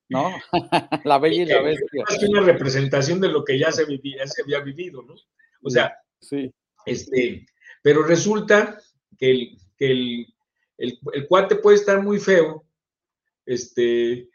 [0.09, 0.31] ¿no?
[1.03, 2.03] la bella y la bestia.
[2.09, 5.15] Es una representación de lo que ya se, vivía, se había vivido, ¿no?
[5.61, 6.53] O sea, sí.
[6.85, 7.45] este,
[7.81, 8.79] pero resulta
[9.17, 10.33] que el, que el,
[10.77, 12.65] el, cuate puede estar muy feo,
[13.45, 14.29] este,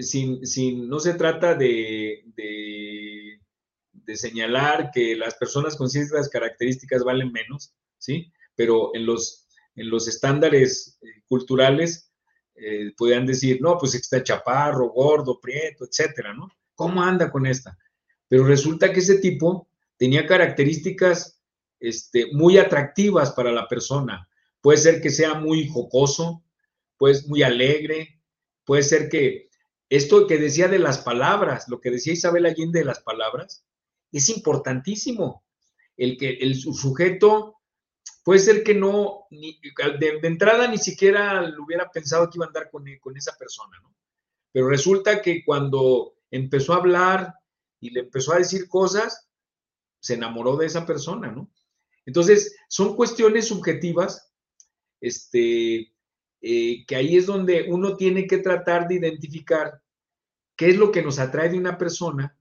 [0.00, 3.40] sin, sin no se trata de, de,
[3.92, 8.32] de, señalar que las personas con ciertas características valen menos, ¿sí?
[8.54, 9.46] Pero en los,
[9.76, 12.10] en los estándares eh, culturales,
[12.56, 16.48] eh, podían decir, no, pues está chaparro, gordo, prieto, etcétera, ¿no?
[16.74, 17.76] ¿Cómo anda con esta?
[18.28, 21.40] Pero resulta que ese tipo tenía características
[21.80, 24.28] este, muy atractivas para la persona.
[24.64, 26.42] Puede ser que sea muy jocoso,
[26.96, 28.22] pues muy alegre,
[28.64, 29.50] puede ser que
[29.90, 33.66] esto que decía de las palabras, lo que decía Isabel Allende de las palabras,
[34.10, 35.44] es importantísimo.
[35.98, 37.60] El que el sujeto
[38.24, 42.70] puede ser que no, de, entrada ni siquiera lo hubiera pensado que iba a andar
[42.70, 43.94] con, con esa persona, ¿no?
[44.50, 47.34] Pero resulta que cuando empezó a hablar
[47.80, 49.28] y le empezó a decir cosas,
[50.00, 51.52] se enamoró de esa persona, ¿no?
[52.06, 54.30] Entonces, son cuestiones subjetivas,
[55.04, 55.92] este,
[56.40, 59.82] eh, que ahí es donde uno tiene que tratar de identificar
[60.56, 62.38] qué es lo que nos atrae de una persona,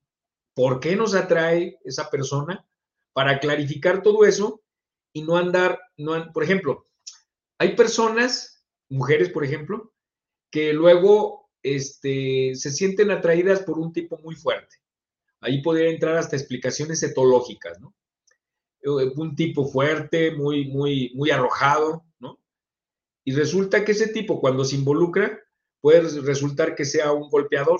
[0.53, 2.65] por qué nos atrae esa persona,
[3.11, 4.63] para clarificar todo eso
[5.11, 6.87] y no andar, no, por ejemplo,
[7.57, 9.93] hay personas, mujeres, por ejemplo,
[10.49, 14.77] que luego este, se sienten atraídas por un tipo muy fuerte.
[15.41, 17.93] Ahí podría entrar hasta explicaciones etológicas, ¿no?
[18.83, 22.05] Eh, un tipo fuerte, muy, muy, muy arrojado.
[23.23, 25.39] Y resulta que ese tipo, cuando se involucra,
[25.81, 27.79] puede resultar que sea un golpeador,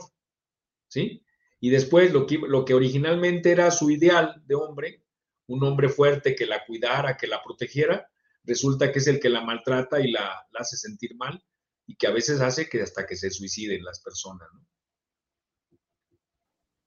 [0.88, 1.24] ¿sí?
[1.60, 5.04] Y después lo que, lo que originalmente era su ideal de hombre,
[5.48, 8.10] un hombre fuerte que la cuidara, que la protegiera,
[8.44, 11.42] resulta que es el que la maltrata y la, hace sentir mal
[11.86, 14.50] y que a veces hace que hasta que se suiciden las personas.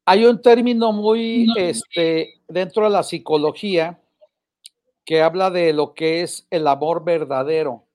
[0.05, 4.01] Hay un término muy, este, dentro de la psicología
[5.05, 7.86] que habla de lo que es el amor verdadero.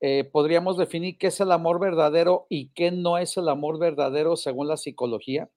[0.00, 4.36] Eh, podríamos definir qué es el amor verdadero y qué no es el amor verdadero
[4.36, 5.50] según la psicología.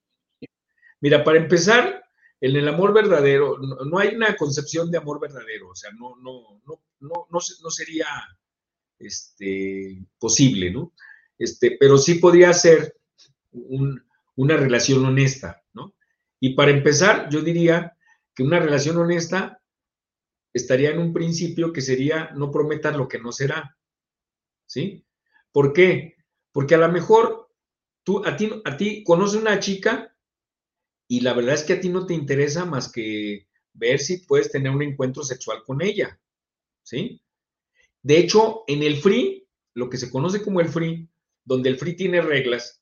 [0.99, 2.03] Mira, para empezar,
[2.39, 6.61] en el amor verdadero, no, hay una concepción de amor verdadero, o sea, no, no,
[6.99, 8.07] no, no, sería
[8.97, 10.93] este, posible, ¿no?
[11.37, 12.95] Este, pero sí podría ser
[13.51, 15.93] una relación honesta, ¿no?
[16.39, 17.95] Y para empezar, yo diría
[18.33, 19.61] que una relación honesta
[20.53, 23.77] estaría en un principio que sería no prometas lo que no será.
[24.71, 25.05] ¿Sí?
[25.51, 26.15] ¿Por qué?
[26.53, 27.49] Porque a lo mejor
[28.03, 30.15] tú, a ti, a ti conoces una chica
[31.09, 34.49] y la verdad es que a ti no te interesa más que ver si puedes
[34.49, 36.17] tener un encuentro sexual con ella,
[36.83, 37.21] ¿sí?
[38.01, 41.09] De hecho, en el free, lo que se conoce como el free,
[41.43, 42.81] donde el free tiene reglas,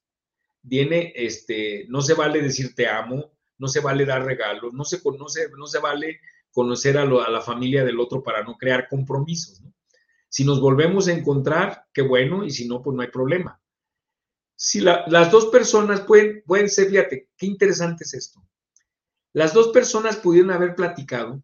[0.61, 5.01] viene, este, no se vale decir te amo, no se vale dar regalos, no se,
[5.03, 5.25] no
[5.57, 6.19] no se vale
[6.51, 9.73] conocer a, a, la familia del otro para no crear compromisos, ¿no?
[10.29, 13.59] Si nos volvemos a encontrar, qué bueno, y si no, pues no hay problema.
[14.55, 18.43] Si las dos personas pueden, pueden ser, fíjate, qué interesante es esto.
[19.33, 21.43] Las dos personas pudieron haber platicado,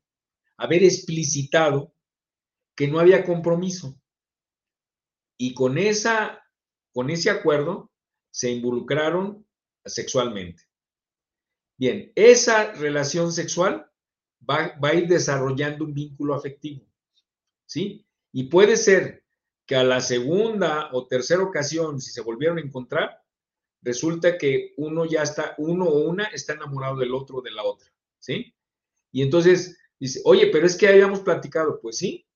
[0.58, 1.94] haber explicitado
[2.76, 4.00] que no había compromiso.
[5.38, 6.44] Y con, esa,
[6.94, 7.92] con ese acuerdo
[8.32, 9.48] se involucraron
[9.84, 10.64] sexualmente.
[11.78, 13.90] Bien, esa relación sexual
[14.50, 16.86] va, va, a ir desarrollando un vínculo afectivo,
[17.66, 18.05] ¿sí?
[18.36, 19.24] Y puede ser
[19.66, 23.24] que a la segunda o tercera ocasión, si se volvieron a encontrar,
[23.82, 27.64] resulta que uno ya está, uno o una está enamorado del otro o de la
[27.64, 28.54] otra, ¿sí?
[29.14, 32.28] Y entonces dice, oye, pero es que habíamos platicado, pues sí,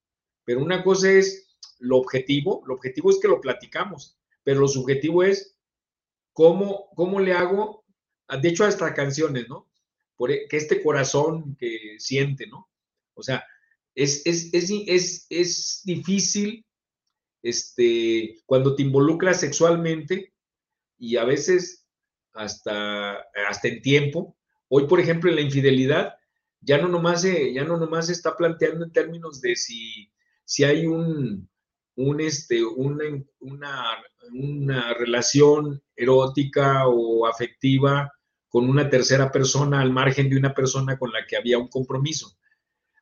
[0.46, 5.24] pero una cosa es lo objetivo, lo objetivo es que lo platicamos, pero lo subjetivo
[5.24, 5.58] es
[6.32, 7.84] cómo, cómo le hago,
[8.42, 9.70] de hecho hasta canciones, ¿no?
[10.16, 12.70] Por, e, que este corazón que siente, ¿no?
[13.16, 13.44] O sea,
[13.96, 14.24] es,
[15.30, 16.66] es, difícil
[17.42, 20.34] este, cuando te involucras sexualmente
[20.98, 21.88] y a veces
[22.34, 23.14] hasta,
[23.48, 24.38] hasta en tiempo.
[24.68, 26.16] Hoy, por ejemplo, en la infidelidad,
[26.62, 30.12] ya no nomás se, ya no nomás se está planteando en términos de si,
[30.46, 31.50] si hay un,
[31.96, 33.24] un este, una,
[34.32, 38.12] una relación erótica o afectiva
[38.48, 42.39] con una tercera persona al margen de una persona con la que había un compromiso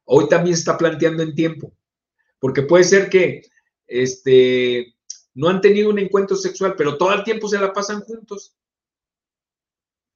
[0.08, 1.74] hoy también está planteando en tiempo,
[2.39, 3.43] porque puede ser que
[3.86, 4.95] este,
[5.34, 8.55] no han tenido un encuentro sexual, pero todo el tiempo se la pasan juntos.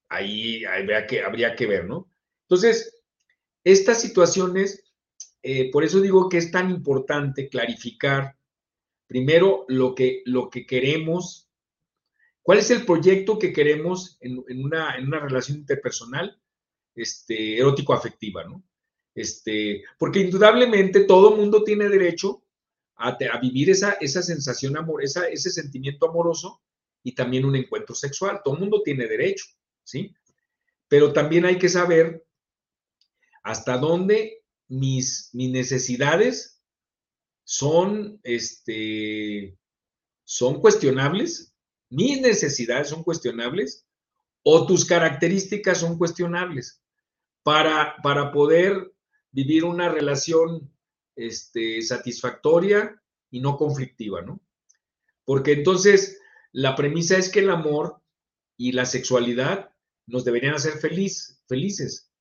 [0.09, 2.11] Ahí, habría, que, habría que ver, ¿no?
[2.43, 3.01] Entonces,
[3.63, 4.83] estas situaciones,
[5.43, 8.35] eh, por eso digo que es tan importante clarificar
[9.07, 11.49] primero lo que, lo que queremos,
[12.41, 16.41] cuál es el proyecto que queremos en, una, en una, relación interpersonal
[16.95, 18.63] este, erótico-afectiva, ¿no?
[19.13, 22.43] Este, porque indudablemente todo mundo tiene derecho
[22.95, 26.61] a, vivir esa, esa sensación amor, ese sentimiento amoroso
[27.03, 28.41] y también un encuentro sexual.
[28.43, 29.45] Todo mundo tiene derecho,
[29.83, 30.13] ¿sí?
[30.87, 32.23] Pero también hay que saber
[33.43, 36.61] hasta dónde mis, mis necesidades
[37.43, 39.57] son, este,
[40.23, 41.55] son cuestionables,
[41.89, 43.85] mis necesidades son cuestionables
[44.43, 46.81] o tus características son cuestionables
[47.43, 48.91] para, para poder
[49.31, 50.71] vivir una relación
[51.15, 54.39] este, satisfactoria y no conflictiva, ¿no?
[55.25, 56.19] Porque entonces
[56.51, 58.01] la premisa es que el amor
[58.57, 59.71] y la sexualidad
[60.05, 62.11] nos deberían hacer feliz, felices,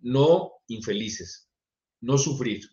[0.00, 1.48] no infelices,
[2.00, 2.64] no sufrir.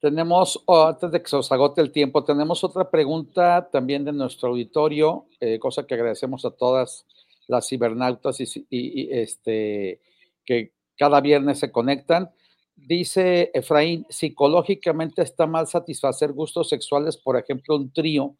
[0.00, 4.12] Tenemos, oh, antes de que se os agote el tiempo, tenemos otra pregunta también de
[4.12, 7.06] nuestro auditorio, eh, cosa que agradecemos a todas
[7.46, 10.02] las cibernautas y, y este,
[10.44, 12.30] que cada viernes se conectan.
[12.76, 18.36] Dice Efraín, psicológicamente está mal satisfacer gustos sexuales, por ejemplo, un trío,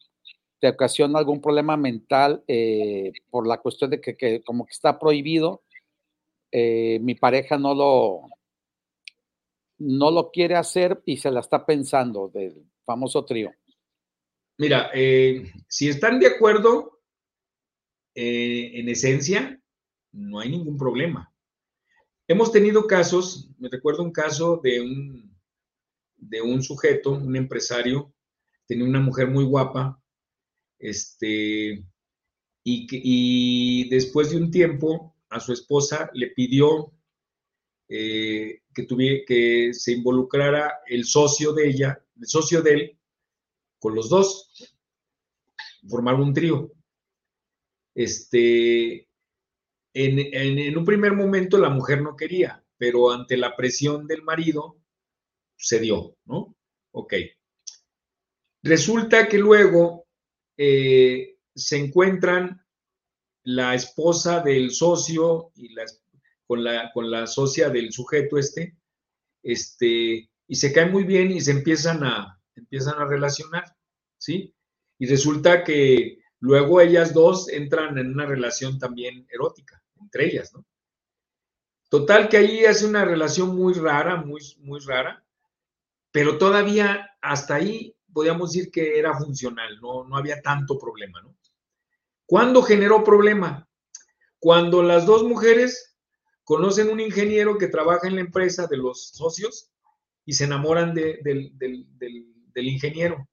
[0.59, 5.63] te ocasiona algún problema mental eh, por la cuestión de que, como que está prohibido,
[6.51, 8.21] eh, mi pareja no lo,
[9.79, 13.51] no lo quiere hacer y se la está pensando del famoso trío.
[14.57, 17.01] Mira, eh, si están de acuerdo,
[18.17, 19.61] en esencia,
[20.13, 21.34] no hay ningún problema.
[22.27, 25.37] Hemos tenido casos, me recuerdo un caso de un,
[26.17, 28.13] de un sujeto, un empresario,
[28.65, 30.01] tenía una mujer muy guapa,
[30.79, 31.85] este,
[32.63, 36.91] y, y después de un tiempo a su esposa le pidió
[37.87, 42.99] eh, que, tuviera, que se involucrara el socio de ella, el socio de él,
[43.79, 44.51] con los dos,
[45.87, 46.71] formar un trío.
[47.93, 49.07] Este,
[49.95, 54.77] en, un primer momento la mujer no quería, pero ante la presión del marido
[55.55, 56.55] se dio, ¿no?
[56.91, 57.13] Ok.
[58.61, 60.05] Resulta que luego
[60.57, 62.61] eh, se encuentran
[63.43, 65.73] la esposa del socio y
[66.45, 68.77] con, la, con la socia del sujeto este,
[69.43, 73.63] este, y se caen muy bien y se empiezan a, empiezan a relacionar,
[74.17, 74.53] ¿sí?
[74.99, 80.65] Y resulta que luego ellas dos entran en una relación también erótica, entre ellas, ¿no?
[81.89, 85.23] Total que ahí es una relación muy rara, muy, muy rara,
[86.11, 91.35] pero todavía hasta ahí podíamos decir que era funcional, no, no había tanto problema, ¿no?
[92.25, 93.67] ¿Cuándo generó problema?
[94.39, 95.95] Cuando las dos mujeres
[96.43, 99.71] conocen un ingeniero que trabaja en la empresa de los socios
[100.25, 101.21] y se enamoran del,
[102.55, 103.27] ingeniero.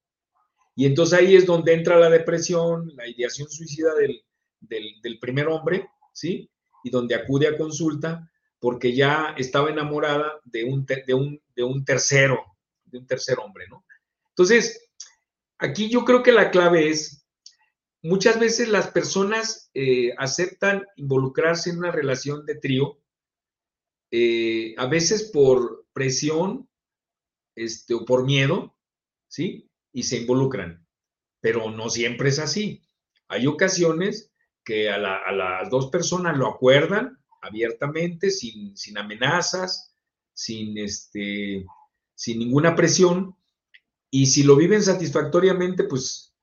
[0.75, 6.51] Y entonces ahí es donde entra la depresión, la ideación suicida del, primer hombre, ¿sí?
[6.83, 11.85] Y donde acude a consulta porque ya estaba enamorada de un, de un, de un
[11.85, 12.41] tercero,
[12.85, 13.85] de un tercer hombre, ¿no?
[14.29, 14.89] Entonces,
[15.59, 17.23] aquí yo creo que la clave es
[18.03, 22.99] muchas veces las personas eh, aceptan involucrarse en una relación de trío,
[24.11, 26.69] eh, a veces por presión
[27.55, 28.77] este, o por miedo,
[29.29, 29.71] ¿sí?
[29.93, 30.87] Y se involucran.
[31.41, 32.83] Pero no siempre es así.
[33.29, 34.32] Hay ocasiones
[34.65, 39.95] que a, las dos personas lo acuerdan abiertamente, sin, amenazas,
[40.33, 41.67] sin, este,
[42.15, 43.37] sin ninguna presión,
[44.11, 46.35] y si lo viven satisfactoriamente, pues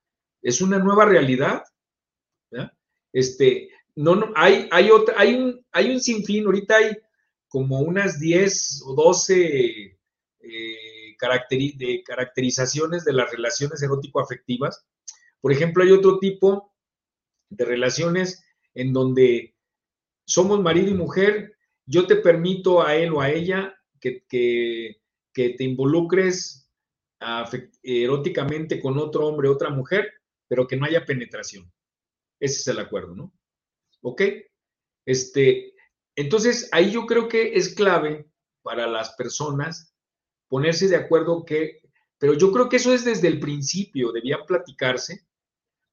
[0.41, 1.63] es una nueva realidad.
[3.11, 6.97] Este, no, hay, hay, un, hay un sinfín, ahorita hay
[7.47, 9.99] como unas 10 o 12
[10.41, 11.15] eh,
[12.05, 14.85] caracterizaciones de las relaciones erótico-afectivas.
[15.41, 16.68] Por ejemplo, hay otro tipo
[17.49, 18.43] de relaciones
[18.73, 19.55] en donde
[20.25, 25.01] somos marido y mujer, yo te permito a él o a ella que, que,
[25.33, 26.69] que te involucres
[27.83, 30.13] eróticamente con otro hombre, otra mujer,
[30.47, 31.71] pero que no haya penetración.
[32.39, 33.33] Ese es el acuerdo, ¿no?
[34.01, 34.21] ¿Ok?
[35.05, 35.73] Este,
[36.15, 38.29] entonces, ahí yo creo que es clave
[38.61, 39.93] para las personas
[40.47, 41.81] ponerse de acuerdo que,
[42.17, 45.27] pero yo creo que eso es desde el principio, debía platicarse.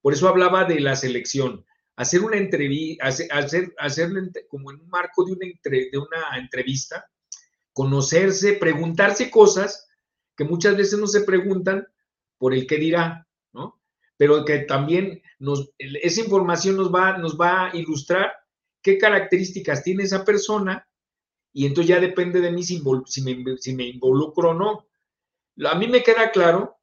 [0.06, 1.66] Por eso hablaba de la selección.
[1.96, 4.08] Hacer una entrevista, hacer, hacer,
[4.46, 7.10] como en un marco de una, entrevista,
[7.72, 9.88] conocerse, preguntarse cosas
[10.36, 11.88] que muchas veces no se preguntan
[12.38, 13.26] por el que dirá
[14.16, 15.20] pero que también
[15.78, 18.32] esa información nos va, nos va a ilustrar
[18.80, 20.88] qué características tiene esa persona
[21.52, 22.80] y entonces ya depende de mí si,
[23.72, 24.86] me, involucro o no.
[25.68, 26.75] A mí me queda claro,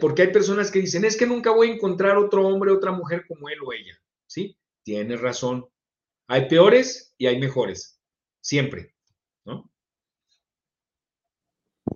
[0.00, 3.24] porque hay personas que dicen, es que nunca voy a encontrar otro hombre, otra mujer
[3.26, 3.94] como él o ella.
[4.26, 4.56] ¿Sí?
[4.82, 5.66] Tienes razón.
[6.26, 8.00] Hay peores y hay mejores.
[8.40, 8.94] Siempre.
[9.44, 9.70] ¿no?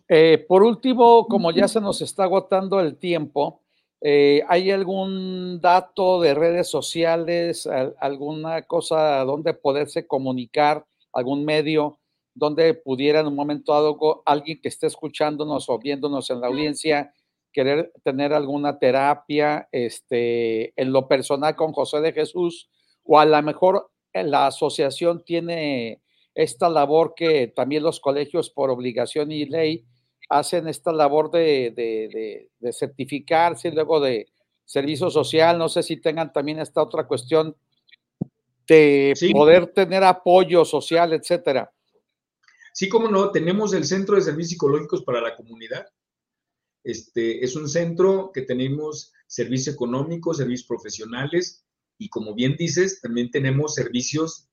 [0.08, 3.62] Eh, por último, como ya se nos está agotando el tiempo,
[4.04, 7.68] eh, ¿Hay algún dato de redes sociales,
[8.00, 12.00] alguna cosa donde poderse comunicar, algún medio
[12.34, 17.14] donde pudiera en un momento dado alguien que esté escuchándonos o viéndonos en la audiencia
[17.52, 22.70] querer tener alguna terapia este, en lo personal con José de Jesús
[23.04, 26.02] o a lo mejor la asociación tiene
[26.34, 29.84] esta labor que también los colegios por obligación y ley
[30.28, 34.28] hacen esta labor de, certificarse y luego de
[34.64, 35.58] servicio social.
[35.58, 37.54] No sé si tengan también esta otra cuestión
[38.66, 41.70] de poder tener apoyo social, etcétera.
[42.72, 45.86] Sí, como no, tenemos el Centro de Servicios Psicológicos para la Comunidad.
[46.84, 51.64] Este es un centro que tenemos servicio económico, servicios profesionales
[51.98, 54.48] y como bien dices, también tenemos servicios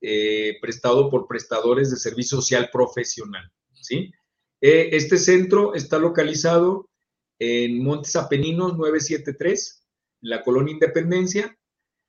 [0.00, 4.12] eh, prestados por prestadores de servicio social profesional, ¿sí?
[4.60, 6.90] Eh, este centro está localizado
[7.38, 9.86] en Montes Apeninos 973,
[10.22, 11.58] en la colonia Independencia,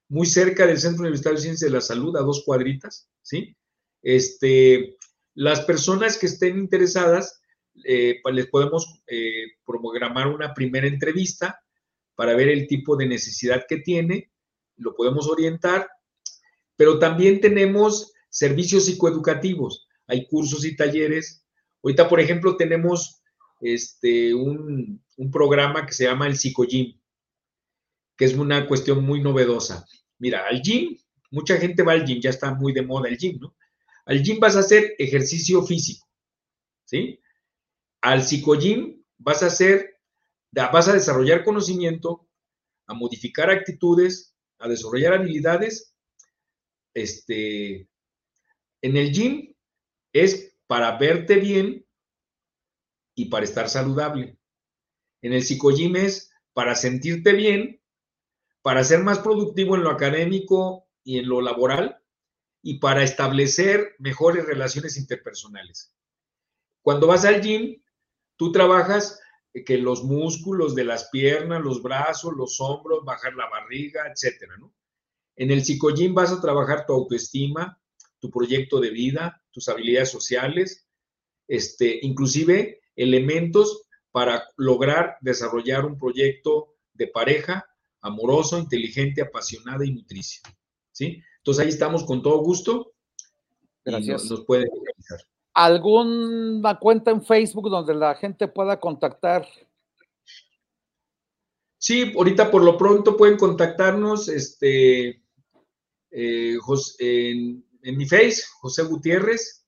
[0.08, 3.56] muy cerca del Centro Universitario de Ciencias de la Salud, a dos cuadritas, ¿sí?
[4.02, 4.98] Este,
[5.34, 7.42] las personas que estén interesadas,
[7.84, 11.60] eh, pues les podemos eh, programar una primera entrevista
[12.16, 14.32] para ver el tipo de necesidad que tiene,
[14.78, 15.90] lo podemos orientar,
[16.76, 21.46] pero también tenemos servicios psicoeducativos, hay cursos y talleres
[21.86, 23.22] Ahorita, por ejemplo, tenemos
[23.62, 27.00] este, un, programa que se llama el Psicogym,
[28.18, 29.86] que es una cuestión muy novedosa.
[30.18, 30.98] Mira, al gym,
[31.30, 33.56] mucha gente va al gym, ya está muy de moda el gym, ¿no?
[34.08, 36.08] Al gym vas a hacer ejercicio físico,
[36.86, 37.20] ¿sí?
[38.06, 40.00] Al psicogym vas a hacer,
[40.52, 42.28] vas a desarrollar conocimiento,
[42.86, 45.96] a modificar actitudes, a desarrollar habilidades
[46.96, 47.90] este,
[48.84, 49.56] en el gym
[50.14, 51.86] es para verte bien
[53.16, 54.38] y para estar saludable.
[55.24, 57.82] En el psicogym es para sentirte bien,
[58.62, 62.02] para ser más productivo en lo académico y en lo laboral
[62.62, 65.92] y para establecer mejores relaciones interpersonales.
[66.84, 67.82] Cuando vas al gym,
[68.36, 69.20] tú trabajas
[69.66, 74.74] que los músculos de las piernas, los brazos, los hombros, bajar la barriga, etcétera, ¿no?
[75.38, 77.80] En el psicogym vas a trabajar tu autoestima,
[78.20, 80.88] tu proyecto de vida, tus habilidades sociales,
[81.48, 87.66] este, inclusive elementos para lograr desarrollar un proyecto de pareja
[88.02, 90.42] amoroso, inteligente, apasionada y nutricio.
[90.92, 91.22] ¿Sí?
[91.38, 92.94] Entonces ahí estamos con todo gusto.
[93.84, 94.30] Gracias.
[94.30, 95.20] nos, pueden realizar.
[95.56, 99.48] ¿Alguna cuenta en Facebook donde la gente pueda contactar?
[101.78, 105.22] Sí, ahorita por lo pronto pueden contactarnos este,
[106.12, 106.58] eh,
[107.00, 107.64] en,
[107.98, 109.66] mi Face, José Gutiérrez.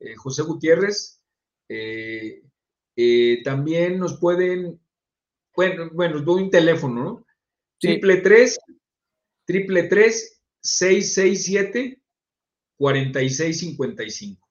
[0.00, 1.22] Eh, José Gutiérrez.
[1.68, 2.42] Eh,
[3.44, 4.80] también nos pueden,
[5.54, 7.26] bueno, bueno, doy un teléfono, ¿no?
[7.78, 8.58] Triple tres,
[9.44, 12.00] triple tres, seis, seis, siete,
[12.78, 14.45] cuarenta y seis, cincuenta y cinco.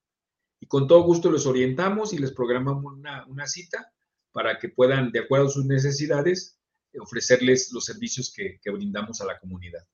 [0.68, 3.91] Con todo gusto los orientamos y les programamos una, una cita
[4.32, 6.59] para que puedan, de acuerdo a sus necesidades,
[6.99, 9.86] ofrecerles los servicios que, brindamos a la comunidad.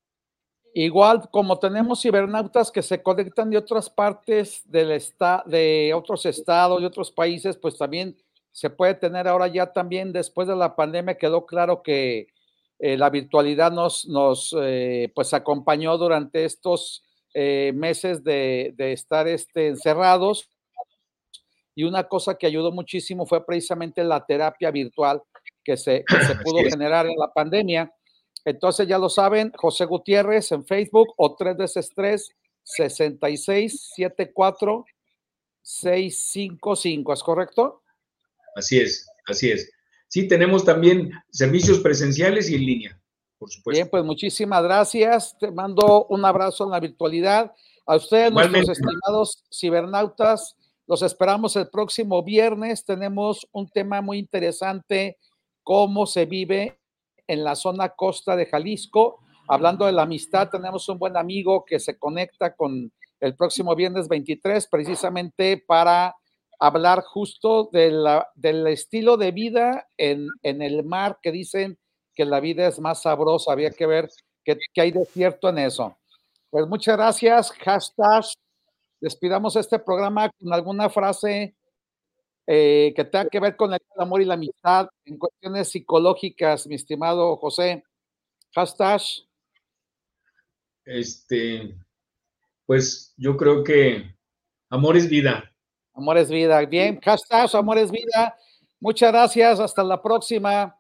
[0.74, 6.80] Igual como tenemos cibernautas que se conectan de otras partes del estado, de otros estados,
[6.80, 8.16] de otros países, pues también
[8.52, 12.28] se puede tener ahora ya también después de la pandemia quedó claro que
[12.80, 17.04] eh, la virtualidad nos, nos eh, pues acompañó durante estos
[17.34, 20.50] eh, meses de, estar este, encerrados.
[21.76, 25.22] Y una cosa que ayudó muchísimo fue precisamente la terapia virtual
[25.64, 27.92] que se, que se pudo generar en la pandemia.
[28.44, 32.30] Entonces ya lo saben, José Gutiérrez en Facebook o 3 veces 3
[32.64, 34.86] 66 74
[35.62, 37.84] 655, ¿es correcto?
[38.56, 39.72] Así es, así es.
[40.08, 43.02] Sí, tenemos también servicios presenciales y en línea,
[43.38, 43.78] por supuesto.
[43.78, 45.38] Bien, pues muchísimas gracias.
[45.40, 47.54] Te mando un abrazo en la virtualidad.
[47.86, 50.56] A ustedes, nuestros estimados cibernautas,
[50.88, 52.84] los esperamos el próximo viernes.
[52.86, 55.18] Tenemos un tema muy interesante,
[55.64, 56.80] cómo se vive
[57.28, 59.20] en la zona costa de Jalisco.
[59.48, 64.08] Hablando de la amistad, tenemos un buen amigo que se conecta con el próximo viernes
[64.08, 66.16] 23 precisamente para
[66.60, 71.78] hablar justo del estilo de vida en, en, el mar, que dicen
[72.14, 73.52] que la vida es más sabrosa.
[73.52, 74.10] Había que ver
[74.44, 75.98] qué, hay de cierto en eso.
[76.50, 77.52] Pues muchas gracias.
[77.52, 78.26] Hashtag.
[79.02, 81.56] Despidamos este programa con alguna frase
[82.46, 86.76] eh, que tenga que ver con el amor y la amistad en cuestiones psicológicas, mi
[86.76, 87.84] estimado José.
[88.54, 89.02] Hashtag.
[90.86, 91.76] Este,
[92.66, 94.16] pues yo creo que
[94.70, 95.52] amor es vida.
[95.94, 96.64] Amor es vida.
[96.66, 98.38] Bien, hashtag Amor es vida.
[98.80, 99.60] Muchas gracias.
[99.60, 100.76] Hasta la próxima.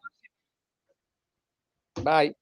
[2.04, 2.41] Bye.